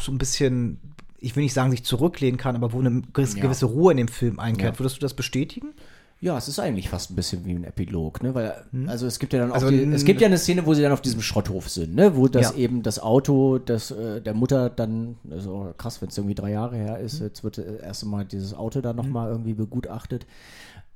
so 0.01 0.11
ein 0.11 0.17
bisschen, 0.17 0.79
ich 1.19 1.35
will 1.35 1.43
nicht 1.43 1.53
sagen, 1.53 1.71
sich 1.71 1.83
zurücklehnen 1.83 2.37
kann, 2.37 2.55
aber 2.55 2.73
wo 2.73 2.79
eine 2.79 3.01
gewisse, 3.13 3.37
Ja. 3.37 3.43
gewisse 3.43 3.65
Ruhe 3.65 3.91
in 3.91 3.97
dem 3.97 4.07
Film 4.07 4.39
einkehrt. 4.39 4.75
Ja. 4.75 4.79
Würdest 4.79 4.97
du 4.97 4.99
das 5.01 5.13
bestätigen? 5.13 5.73
Ja, 6.21 6.37
es 6.37 6.47
ist 6.47 6.57
eigentlich 6.57 6.87
fast 6.87 7.11
ein 7.11 7.15
bisschen 7.15 7.43
wie 7.43 7.51
ein 7.51 7.65
Epilog, 7.65 8.23
ne? 8.23 8.33
Weil, 8.33 8.53
also 8.87 9.05
es 9.07 9.19
gibt 9.19 9.33
ja 9.33 9.39
dann 9.39 9.51
auch 9.51 9.55
Also, 9.55 9.69
die, 9.69 9.83
es 9.83 10.05
gibt 10.05 10.21
ja 10.21 10.27
eine 10.27 10.37
Szene, 10.37 10.65
wo 10.65 10.73
sie 10.73 10.81
dann 10.81 10.93
auf 10.93 11.01
diesem 11.01 11.21
Schrotthof 11.21 11.67
sind, 11.69 11.95
ne? 11.95 12.15
Wo 12.15 12.29
das 12.29 12.51
Ja. 12.51 12.55
eben 12.57 12.81
das 12.81 12.99
Auto 12.99 13.57
das, 13.57 13.91
äh, 13.91 14.21
der 14.21 14.33
Mutter 14.33 14.69
dann, 14.69 15.17
also 15.29 15.73
krass, 15.77 16.01
wenn 16.01 16.07
es 16.07 16.17
irgendwie 16.17 16.35
drei 16.35 16.51
Jahre 16.51 16.77
her 16.77 16.99
ist, 16.99 17.19
jetzt 17.19 17.43
wird 17.43 17.57
das 17.57 17.65
erste 17.65 18.05
Mal 18.05 18.23
dieses 18.23 18.53
Auto 18.53 18.79
dann 18.79 18.95
nochmal 18.95 19.31
irgendwie 19.31 19.53
begutachtet. 19.53 20.25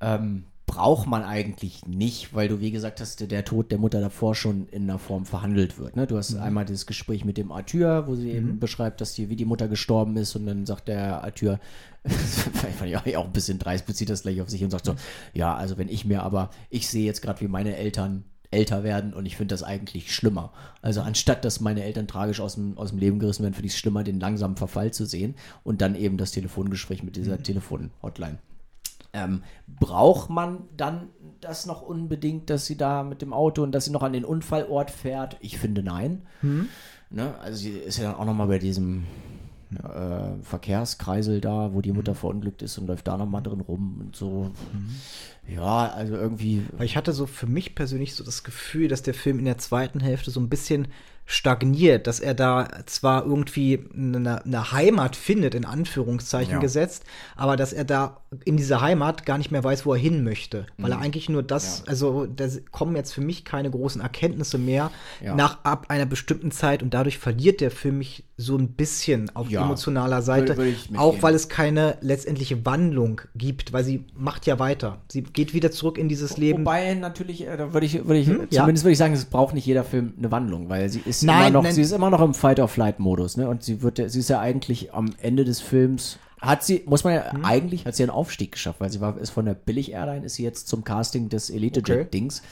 Ähm, 0.00 0.44
braucht 0.68 1.08
man 1.08 1.24
eigentlich 1.24 1.86
nicht, 1.86 2.34
weil 2.34 2.46
du, 2.46 2.60
wie 2.60 2.70
gesagt 2.70 3.00
hast, 3.00 3.28
der, 3.28 3.44
Tod 3.44 3.72
der 3.72 3.78
Mutter 3.78 4.00
davor 4.00 4.34
schon 4.34 4.68
in 4.68 4.84
einer 4.84 4.98
Form 4.98 5.24
verhandelt 5.24 5.78
wird. 5.78 5.96
Ne? 5.96 6.06
Du 6.06 6.16
hast 6.16 6.36
einmal 6.36 6.66
dieses 6.66 6.86
Gespräch 6.86 7.24
mit 7.24 7.38
dem 7.38 7.50
Arthur, 7.50 8.06
wo 8.06 8.14
sie 8.14 8.30
eben 8.30 8.60
beschreibt, 8.60 9.00
dass 9.00 9.14
die, 9.14 9.30
wie 9.30 9.36
die 9.36 9.46
Mutter 9.46 9.66
gestorben 9.66 10.16
ist 10.16 10.36
und 10.36 10.46
dann 10.46 10.66
sagt 10.66 10.86
der 10.86 11.24
Arthur, 11.24 11.58
fand 12.04 12.90
ich 13.06 13.16
auch 13.16 13.24
ein 13.24 13.32
bisschen 13.32 13.58
dreist, 13.58 13.86
bezieht 13.86 14.10
das 14.10 14.22
gleich 14.22 14.40
auf 14.40 14.50
sich 14.50 14.62
und 14.62 14.70
sagt 14.70 14.84
so, 14.84 14.94
ja, 15.32 15.56
also 15.56 15.78
wenn 15.78 15.88
ich 15.88 16.04
mir 16.04 16.22
aber, 16.22 16.50
ich 16.70 16.86
sehe 16.86 17.06
jetzt 17.06 17.22
gerade, 17.22 17.40
wie 17.40 17.48
meine 17.48 17.74
Eltern 17.74 18.24
älter 18.50 18.84
werden 18.84 19.14
und 19.14 19.26
ich 19.26 19.36
finde 19.36 19.54
das 19.54 19.62
eigentlich 19.62 20.14
schlimmer. 20.14 20.52
Also 20.82 21.00
anstatt, 21.00 21.44
dass 21.44 21.60
meine 21.60 21.82
Eltern 21.82 22.06
tragisch 22.06 22.40
aus 22.40 22.54
dem, 22.54 22.76
aus 22.76 22.90
dem 22.90 22.98
Leben 22.98 23.18
gerissen 23.18 23.42
werden, 23.42 23.54
finde 23.54 23.68
ich 23.68 23.74
es 23.74 23.78
schlimmer, 23.78 24.04
den 24.04 24.20
langsamen 24.20 24.56
Verfall 24.56 24.92
zu 24.92 25.06
sehen 25.06 25.34
und 25.64 25.80
dann 25.80 25.94
eben 25.94 26.18
das 26.18 26.30
Telefongespräch 26.30 27.02
mit 27.02 27.16
dieser 27.16 27.42
Telefon-Hotline. 27.42 28.38
Ähm, 29.12 29.42
braucht 29.66 30.28
man 30.30 30.64
dann 30.76 31.08
das 31.40 31.66
noch 31.66 31.82
unbedingt, 31.82 32.50
dass 32.50 32.66
sie 32.66 32.76
da 32.76 33.02
mit 33.02 33.22
dem 33.22 33.32
Auto 33.32 33.62
und 33.62 33.72
dass 33.72 33.86
sie 33.86 33.90
noch 33.90 34.02
an 34.02 34.12
den 34.12 34.24
Unfallort 34.24 34.90
fährt? 34.90 35.36
Ich 35.40 35.58
finde 35.58 35.82
nein. 35.82 36.22
Ne? 37.10 37.34
Also 37.40 37.58
sie 37.58 37.70
ist 37.70 37.98
ja 37.98 38.10
dann 38.10 38.20
auch 38.20 38.26
noch 38.26 38.34
mal 38.34 38.48
bei 38.48 38.58
diesem 38.58 39.04
äh, 39.74 40.42
Verkehrskreisel 40.42 41.40
da, 41.40 41.74
wo 41.74 41.80
die 41.80 41.92
Mutter 41.92 42.14
verunglückt 42.14 42.62
ist 42.62 42.78
und 42.78 42.86
läuft 42.86 43.06
da 43.08 43.16
noch 43.16 43.28
mal 43.28 43.40
drin 43.40 43.60
rum 43.60 43.98
und 44.00 44.16
so. 44.16 44.50
Ja, 45.46 45.88
also 45.88 46.14
irgendwie 46.14 46.64
ich 46.80 46.96
hatte 46.96 47.12
so 47.12 47.26
für 47.26 47.46
mich 47.46 47.74
persönlich 47.74 48.14
so 48.14 48.24
das 48.24 48.44
Gefühl, 48.44 48.88
dass 48.88 49.02
der 49.02 49.14
Film 49.14 49.38
in 49.38 49.44
der 49.44 49.58
zweiten 49.58 50.00
Hälfte 50.00 50.30
so 50.30 50.40
ein 50.40 50.48
bisschen 50.48 50.88
stagniert, 51.30 52.06
dass 52.06 52.20
er 52.20 52.32
da 52.32 52.68
zwar 52.86 53.26
irgendwie 53.26 53.84
eine, 53.94 54.42
eine 54.44 54.72
Heimat 54.72 55.14
findet, 55.14 55.54
in 55.54 55.66
Anführungszeichen 55.66 56.54
Ja. 56.54 56.58
gesetzt, 56.58 57.04
aber 57.36 57.56
dass 57.58 57.74
er 57.74 57.84
da 57.84 58.22
in 58.46 58.56
dieser 58.56 58.80
Heimat 58.80 59.26
gar 59.26 59.36
nicht 59.36 59.50
mehr 59.50 59.62
weiß, 59.62 59.84
wo 59.84 59.92
er 59.92 59.98
hin 59.98 60.24
möchte. 60.24 60.66
Weil 60.78 60.92
er 60.92 60.98
eigentlich 61.00 61.28
nur 61.28 61.42
das, 61.42 61.80
Mhm. 61.80 61.84
Ja. 61.84 61.90
also 61.90 62.26
da 62.26 62.46
kommen 62.72 62.96
jetzt 62.96 63.12
für 63.12 63.20
mich 63.20 63.44
keine 63.44 63.70
großen 63.70 64.00
Erkenntnisse 64.00 64.56
mehr 64.56 64.90
Ja. 65.22 65.34
nach 65.34 65.58
ab 65.64 65.86
einer 65.88 66.06
bestimmten 66.06 66.50
Zeit 66.50 66.82
und 66.82 66.94
dadurch 66.94 67.18
verliert 67.18 67.60
der 67.60 67.70
Film 67.70 67.98
mich 67.98 68.24
so 68.38 68.56
ein 68.56 68.68
bisschen 68.68 69.30
auf 69.34 69.50
emotionaler 69.52 70.22
Seite. 70.22 70.52
Ich 70.64 70.90
mitgehen. 70.90 70.96
auch 70.96 71.20
weil 71.22 71.34
es 71.34 71.48
keine 71.50 71.98
letztendliche 72.00 72.64
Wandlung 72.64 73.20
gibt, 73.34 73.72
weil 73.74 73.84
sie 73.84 74.04
macht 74.16 74.46
ja 74.46 74.58
weiter. 74.58 74.98
Sie 75.10 75.22
geht 75.22 75.52
wieder 75.52 75.70
zurück 75.70 75.98
in 75.98 76.08
dieses 76.08 76.36
Leben. 76.38 76.60
Wobei 76.60 76.94
natürlich, 76.94 77.46
äh, 77.46 77.56
da 77.56 77.74
würde 77.74 77.84
ich, 77.86 77.94
würde 78.06 78.18
ich 78.18 78.28
Hm, 78.28 78.48
zumindest 78.50 78.84
würde 78.84 78.92
ich 78.92 78.98
sagen, 78.98 79.12
es 79.12 79.24
braucht 79.26 79.54
nicht 79.54 79.66
jeder 79.66 79.84
Film 79.84 80.14
eine 80.16 80.30
Wandlung, 80.30 80.68
weil 80.68 80.88
sie 80.88 81.00
ist 81.04 81.17
Nein, 81.22 81.38
immer 81.40 81.50
noch, 81.50 81.62
nein. 81.64 81.74
sie 81.74 81.82
ist 81.82 81.92
immer 81.92 82.10
noch 82.10 82.20
im 82.20 82.34
Fight-or-Flight-Modus, 82.34 83.36
ne? 83.36 83.48
Und 83.48 83.62
sie 83.62 83.82
wird, 83.82 83.96
sie 84.10 84.18
ist 84.18 84.28
ja 84.28 84.40
eigentlich 84.40 84.92
am 84.92 85.10
Ende 85.20 85.44
des 85.44 85.60
Films 85.60 86.18
hat 86.40 86.62
sie, 86.62 86.82
muss 86.86 87.04
man 87.04 87.14
ja, 87.14 87.32
Hm. 87.32 87.44
eigentlich 87.44 87.84
hat 87.84 87.96
sie 87.96 88.04
einen 88.04 88.10
Aufstieg 88.10 88.52
geschafft, 88.52 88.80
weil 88.80 88.90
sie 88.90 89.00
war, 89.00 89.18
ist 89.18 89.30
von 89.30 89.44
der 89.44 89.54
Billig-Airline, 89.54 90.24
ist 90.24 90.34
sie 90.34 90.44
jetzt 90.44 90.68
zum 90.68 90.84
Casting 90.84 91.28
des 91.28 91.50
Elite-Jet-Dings. 91.50 92.42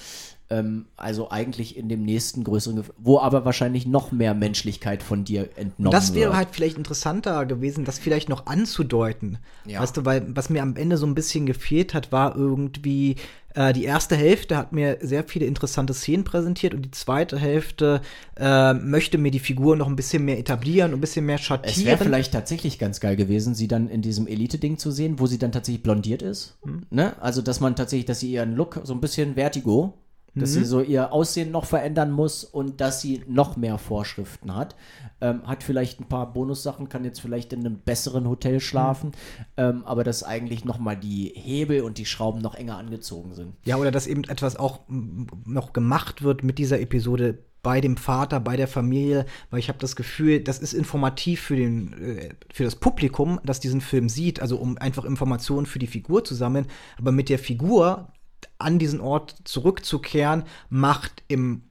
Ähm, 0.49 0.87
also 0.97 1.31
eigentlich 1.31 1.77
in 1.77 1.89
dem 1.89 2.05
nächsten 2.05 2.45
größeren, 2.45 2.79
Gef- 2.81 2.93
wo 2.99 3.19
aber 3.19 3.45
wahrscheinlich 3.45 3.85
noch 3.87 4.13
mehr 4.13 4.33
Menschlichkeit 4.33 5.03
von 5.03 5.25
dir 5.25 5.49
entnommen 5.57 5.89
Und 5.89 5.93
das 5.93 6.15
wäre 6.15 6.27
wird. 6.31 6.37
halt 6.37 6.49
vielleicht 6.53 6.77
interessanter 6.79 7.45
gewesen, 7.47 7.85
das 7.85 7.99
vielleicht 7.99 8.29
noch 8.29 8.47
anzudeuten. 8.47 9.39
Ja. 9.67 9.81
Weißt 9.81 9.97
du, 9.97 10.05
weil 10.05 10.25
was 10.37 10.49
mir 10.51 10.63
am 10.63 10.77
Ende 10.77 10.99
so 10.99 11.07
ein 11.07 11.15
bisschen 11.17 11.47
gefehlt 11.47 11.95
hat, 11.95 12.13
war 12.13 12.37
irgendwie, 12.37 13.17
äh, 13.55 13.73
die 13.73 13.83
erste 13.83 14.15
Hälfte 14.15 14.57
hat 14.57 14.73
mir 14.73 14.99
sehr 15.01 15.25
viele 15.25 15.47
interessante 15.47 15.95
Szenen 15.95 16.23
präsentiert 16.23 16.75
und 16.75 16.83
die 16.83 16.91
zweite 16.93 17.39
Hälfte 17.39 18.01
äh, 18.37 18.73
möchte 18.75 19.19
mir 19.19 19.33
die 19.33 19.41
Figur 19.41 19.75
noch 19.75 19.89
ein 19.89 19.97
bisschen 19.97 20.25
mehr 20.25 20.39
etablieren 20.39 20.93
und 20.93 20.99
ein 20.99 21.01
bisschen 21.01 21.27
mehr 21.27 21.37
Es 21.37 21.43
schattieren. 21.43 21.87
wäre 21.87 21.99
vielleicht 21.99 22.33
tatsächlich 22.33 22.79
ganz 22.79 23.01
geil 23.01 23.17
gewesen, 23.17 23.57
sie 23.57 23.67
dann 23.67 23.89
in 23.89 24.01
diesem 24.01 24.29
Elite-Ding 24.29 24.79
zu 24.79 24.93
sehen, 24.93 25.19
wo 25.19 25.27
sie 25.27 25.39
dann 25.39 25.51
tatsächlich 25.51 25.83
blondiert 25.83 26.23
ist. 26.23 26.57
Hm. 26.63 26.83
Ne? 26.91 27.21
Also, 27.21 27.43
dass 27.43 27.59
man 27.59 27.75
tatsächlich, 27.75 28.07
dass 28.07 28.21
sie 28.21 28.31
ihren 28.31 28.55
Look 28.55 28.81
so 28.85 28.93
ein 28.95 29.01
bisschen 29.01 29.35
Vertigo 29.35 29.95
dass 30.41 30.53
sie 30.53 30.65
so 30.65 30.81
ihr 30.81 31.13
Aussehen 31.13 31.51
noch 31.51 31.65
verändern 31.65 32.11
muss 32.11 32.45
und 32.45 32.81
dass 32.81 33.01
sie 33.01 33.23
noch 33.27 33.57
mehr 33.57 33.79
Vorschriften 33.79 34.55
hat. 34.55 34.77
Ähm, 35.21 35.47
hat 35.47 35.63
vielleicht 35.63 36.01
ein 36.01 36.09
paar 36.09 36.33
Bonussachen, 36.33 36.89
kann 36.89 37.05
jetzt 37.05 37.21
vielleicht 37.21 37.53
in 37.53 37.61
einem 37.61 37.79
besseren 37.79 38.29
Hotel 38.29 38.61
schlafen, 38.61 39.13
ähm, 39.57 39.83
aber 39.87 40.05
dass 40.05 40.23
eigentlich 40.23 40.65
nochmal 40.65 40.97
die 40.97 41.33
Hebel 41.35 41.81
und 41.81 41.97
die 41.97 42.07
Schrauben 42.07 42.43
noch 42.43 42.55
enger 42.55 42.77
angezogen 42.77 43.35
sind. 43.35 43.55
Ja, 43.65 43.77
oder 43.77 43.91
dass 43.91 44.07
eben 44.07 44.25
etwas 44.25 44.57
auch 44.57 44.81
noch 44.89 45.73
gemacht 45.73 46.23
wird 46.23 46.45
mit 46.45 46.59
dieser 46.59 46.81
Episode 46.81 47.39
bei 47.67 47.81
dem 47.81 47.97
Vater, 47.97 48.39
bei 48.39 48.57
der 48.57 48.69
Familie, 48.69 49.27
weil 49.51 49.59
ich 49.59 49.69
habe 49.69 49.81
das 49.81 49.97
Gefühl, 49.97 50.39
das 50.39 50.61
ist 50.61 50.73
informativ 50.73 51.41
für 51.41 51.57
den 51.57 51.95
äh, 51.95 52.35
für 52.53 52.63
das 52.63 52.77
Publikum, 52.77 53.41
das 53.43 53.59
diesen 53.59 53.81
Film 53.81 54.09
sieht, 54.09 54.41
also 54.41 54.59
um 54.59 54.79
einfach 54.79 55.05
Informationen 55.05 55.67
für 55.67 55.81
die 55.81 55.89
Figur 55.89 56.23
zu 56.23 56.37
sammeln, 56.37 56.67
aber 56.97 57.11
mit 57.11 57.29
der 57.29 57.41
Figur 57.41 58.13
an 58.59 58.79
diesen 58.79 59.01
Ort 59.01 59.35
zurückzukehren, 59.45 60.45
macht 60.69 61.23
im 61.29 61.63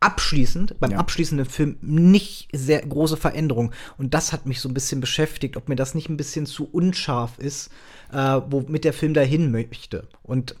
abschließend, 0.00 0.80
beim 0.80 0.90
Ja. 0.92 0.98
abschließenden 0.98 1.46
Film 1.46 1.76
nicht 1.80 2.48
sehr 2.52 2.82
große 2.82 3.16
Veränderung. 3.16 3.72
Und 3.98 4.14
das 4.14 4.32
hat 4.32 4.46
mich 4.46 4.60
so 4.60 4.68
ein 4.68 4.74
bisschen 4.74 5.00
beschäftigt, 5.00 5.56
ob 5.56 5.68
mir 5.68 5.76
das 5.76 5.94
nicht 5.94 6.08
ein 6.08 6.16
bisschen 6.16 6.44
zu 6.44 6.68
unscharf 6.68 7.38
ist, 7.38 7.70
äh, 8.12 8.40
womit 8.48 8.84
der 8.84 8.92
Film 8.92 9.14
dahin 9.14 9.52
möchte. 9.52 10.08
Und 10.22 10.56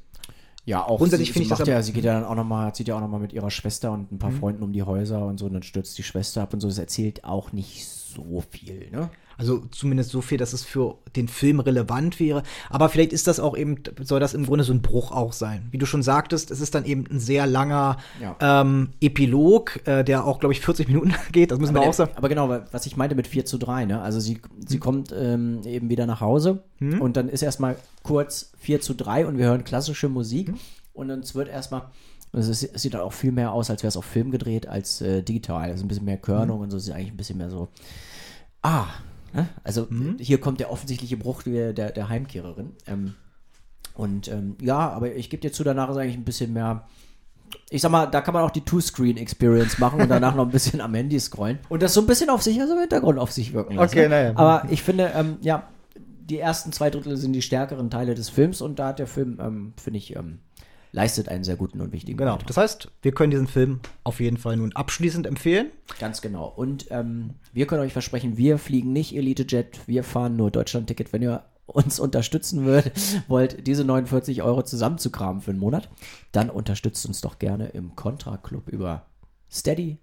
Ja, 0.64 0.84
auch 0.86 0.98
Grundsätzlich 0.98 1.32
finde 1.32 1.48
ich 1.48 1.58
das 1.58 1.66
ja, 1.66 1.82
sie 1.82 1.92
geht 1.92 2.04
ja 2.04 2.14
dann 2.14 2.24
auch 2.24 2.36
noch 2.36 2.44
mal, 2.44 2.72
zieht 2.72 2.86
ja 2.86 2.94
auch 2.94 3.00
noch 3.00 3.08
mal 3.08 3.18
mit 3.18 3.32
ihrer 3.32 3.50
Schwester 3.50 3.90
und 3.90 4.12
ein 4.12 4.18
paar 4.20 4.30
Freunden 4.30 4.62
um 4.62 4.72
die 4.72 4.84
Häuser 4.84 5.26
und 5.26 5.38
so, 5.38 5.46
und 5.46 5.54
dann 5.54 5.64
stürzt 5.64 5.98
die 5.98 6.04
Schwester 6.04 6.40
ab 6.42 6.54
und 6.54 6.60
so. 6.60 6.68
Das 6.68 6.78
erzählt 6.78 7.24
auch 7.24 7.50
nicht 7.52 7.84
so 7.88 8.44
viel, 8.48 8.88
ne? 8.92 9.10
Also 9.42 9.64
zumindest 9.72 10.10
so 10.10 10.20
viel, 10.20 10.38
dass 10.38 10.52
es 10.52 10.62
für 10.62 10.98
den 11.16 11.26
Film 11.26 11.58
relevant 11.58 12.20
wäre. 12.20 12.44
Aber 12.70 12.88
vielleicht 12.88 13.12
ist 13.12 13.26
das 13.26 13.40
auch 13.40 13.56
eben, 13.56 13.74
soll 14.00 14.20
das 14.20 14.34
im 14.34 14.46
Grunde 14.46 14.62
so 14.62 14.72
ein 14.72 14.82
Bruch 14.82 15.10
auch 15.10 15.32
sein. 15.32 15.66
Wie 15.72 15.78
du 15.78 15.84
schon 15.86 16.04
sagtest, 16.04 16.52
es 16.52 16.60
ist 16.60 16.76
dann 16.76 16.84
eben 16.84 17.06
ein 17.10 17.18
sehr 17.18 17.48
langer 17.48 17.96
Ja. 18.20 18.36
ähm, 18.60 18.90
Epilog, 19.00 19.80
äh, 19.84 20.04
der 20.04 20.24
auch, 20.26 20.38
glaube 20.38 20.52
ich, 20.52 20.60
40 20.60 20.86
Minuten 20.88 21.12
geht. 21.32 21.50
Das 21.50 21.58
müssen 21.58 21.74
wir 21.74 21.80
Aber, 21.80 21.90
auch 21.90 21.92
sagen. 21.94 22.12
aber 22.14 22.28
genau, 22.28 22.48
wa- 22.48 22.64
was 22.70 22.86
ich 22.86 22.96
meinte 22.96 23.16
mit 23.16 23.26
4 23.26 23.44
zu 23.44 23.58
3, 23.58 23.84
ne? 23.86 24.00
Also 24.00 24.20
sie, 24.20 24.40
sie 24.64 24.78
kommt 24.78 25.12
ähm, 25.12 25.62
eben 25.64 25.88
wieder 25.90 26.06
nach 26.06 26.20
Hause 26.20 26.62
und 26.80 27.16
dann 27.16 27.28
ist 27.28 27.42
erstmal 27.42 27.74
kurz 28.04 28.52
4 28.60 28.80
zu 28.80 28.94
3 28.94 29.26
und 29.26 29.38
wir 29.38 29.46
hören 29.46 29.64
klassische 29.64 30.08
Musik 30.08 30.52
und 30.92 31.08
dann 31.08 31.24
wird 31.34 31.48
erstmal, 31.48 31.82
also 32.32 32.52
es, 32.52 32.62
es 32.62 32.80
sieht 32.82 32.94
dann 32.94 33.00
auch 33.00 33.12
viel 33.12 33.32
mehr 33.32 33.50
aus, 33.52 33.70
als 33.70 33.82
wäre 33.82 33.88
es 33.88 33.96
auf 33.96 34.04
Film 34.04 34.30
gedreht, 34.30 34.68
als 34.68 35.00
äh, 35.00 35.20
digital. 35.22 35.70
Also 35.70 35.84
ein 35.84 35.88
bisschen 35.88 36.04
mehr 36.04 36.16
Körnung 36.16 36.60
und 36.60 36.70
so, 36.70 36.76
es 36.76 36.84
ist 36.84 36.94
eigentlich 36.94 37.10
ein 37.12 37.16
bisschen 37.16 37.38
mehr 37.38 37.50
so, 37.50 37.66
ah, 38.62 38.86
ne? 39.34 39.48
Also 39.64 39.86
hier 40.18 40.40
kommt 40.40 40.60
der 40.60 40.70
offensichtliche 40.70 41.16
Bruch 41.16 41.42
der, 41.42 41.72
der, 41.72 41.90
der 41.90 42.08
Heimkehrerin. 42.08 42.72
Ähm, 42.86 43.14
und 43.94 44.28
ähm, 44.28 44.56
ja, 44.60 44.90
aber 44.90 45.14
ich 45.14 45.30
gebe 45.30 45.40
dir 45.40 45.52
zu, 45.52 45.64
danach 45.64 45.90
ist 45.90 45.96
eigentlich 45.96 46.16
ein 46.16 46.24
bisschen 46.24 46.52
mehr. 46.52 46.86
Ich 47.68 47.82
sag 47.82 47.90
mal, 47.90 48.06
da 48.06 48.22
kann 48.22 48.32
man 48.32 48.44
auch 48.44 48.50
die 48.50 48.62
Two-Screen-Experience 48.62 49.78
machen 49.78 50.00
und 50.00 50.08
danach 50.08 50.34
noch 50.34 50.46
ein 50.46 50.50
bisschen 50.50 50.80
am 50.80 50.94
Handy 50.94 51.20
scrollen. 51.20 51.58
Und 51.68 51.82
das 51.82 51.92
so 51.92 52.00
ein 52.00 52.06
bisschen 52.06 52.30
auf 52.30 52.42
sich, 52.42 52.58
also 52.60 52.72
im 52.74 52.80
Hintergrund 52.80 53.18
auf 53.18 53.30
sich 53.30 53.52
wirken 53.52 53.74
lassen. 53.74 53.98
Okay, 53.98 54.08
naja. 54.08 54.32
Aber 54.36 54.66
ich 54.70 54.82
finde, 54.82 55.12
ähm, 55.14 55.36
ja, 55.42 55.68
die 55.96 56.38
ersten 56.38 56.72
zwei 56.72 56.88
Drittel 56.88 57.16
sind 57.18 57.34
die 57.34 57.42
stärkeren 57.42 57.90
Teile 57.90 58.14
des 58.14 58.30
Films 58.30 58.62
und 58.62 58.78
da 58.78 58.88
hat 58.88 58.98
der 58.98 59.06
Film, 59.06 59.38
ähm, 59.40 59.74
finde 59.76 59.98
ich, 59.98 60.16
ähm, 60.16 60.38
leistet 60.92 61.28
einen 61.28 61.42
sehr 61.42 61.56
guten 61.56 61.80
und 61.80 61.92
wichtigen 61.92 62.18
Genau. 62.18 62.32
Beitrag. 62.32 62.46
Das 62.46 62.58
heißt, 62.58 62.90
wir 63.00 63.12
können 63.12 63.30
diesen 63.30 63.46
Film 63.46 63.80
auf 64.04 64.20
jeden 64.20 64.36
Fall 64.36 64.56
nun 64.56 64.72
abschließend 64.72 65.26
empfehlen. 65.26 65.70
Ganz 65.98 66.20
genau. 66.20 66.46
Und 66.46 66.86
ähm, 66.90 67.34
wir 67.52 67.66
können 67.66 67.82
euch 67.82 67.94
versprechen, 67.94 68.36
wir 68.36 68.58
fliegen 68.58 68.92
nicht 68.92 69.16
EliteJet, 69.16 69.88
wir 69.88 70.04
fahren 70.04 70.36
nur 70.36 70.50
Deutschland-Ticket. 70.50 71.12
Wenn 71.12 71.22
ihr 71.22 71.44
uns 71.66 71.98
unterstützen 71.98 72.66
wollt, 72.66 72.92
wollt, 73.28 73.66
diese 73.66 73.84
49 73.84 74.42
Euro 74.42 74.62
zusammenzukramen 74.62 75.40
für 75.40 75.50
einen 75.50 75.60
Monat, 75.60 75.88
dann 76.30 76.50
unterstützt 76.50 77.06
uns 77.06 77.22
doch 77.22 77.38
gerne 77.38 77.68
im 77.68 77.96
Contra 77.96 78.36
Club 78.36 78.68
über 78.68 79.06
Steady, 79.50 79.98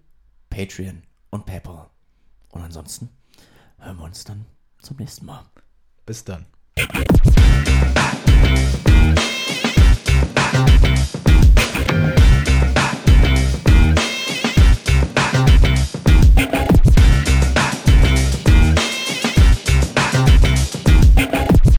Patreon 0.49 1.03
und 1.29 1.45
PayPal. 1.45 1.87
Und 2.51 2.61
ansonsten 2.61 3.09
hören 3.77 3.97
wir 3.97 4.05
uns 4.05 4.23
dann 4.23 4.45
zum 4.81 4.97
nächsten 4.97 5.27
Mal. 5.27 5.43
Bis 6.05 6.23
dann. 6.23 6.47
Yeah. 10.51 11.18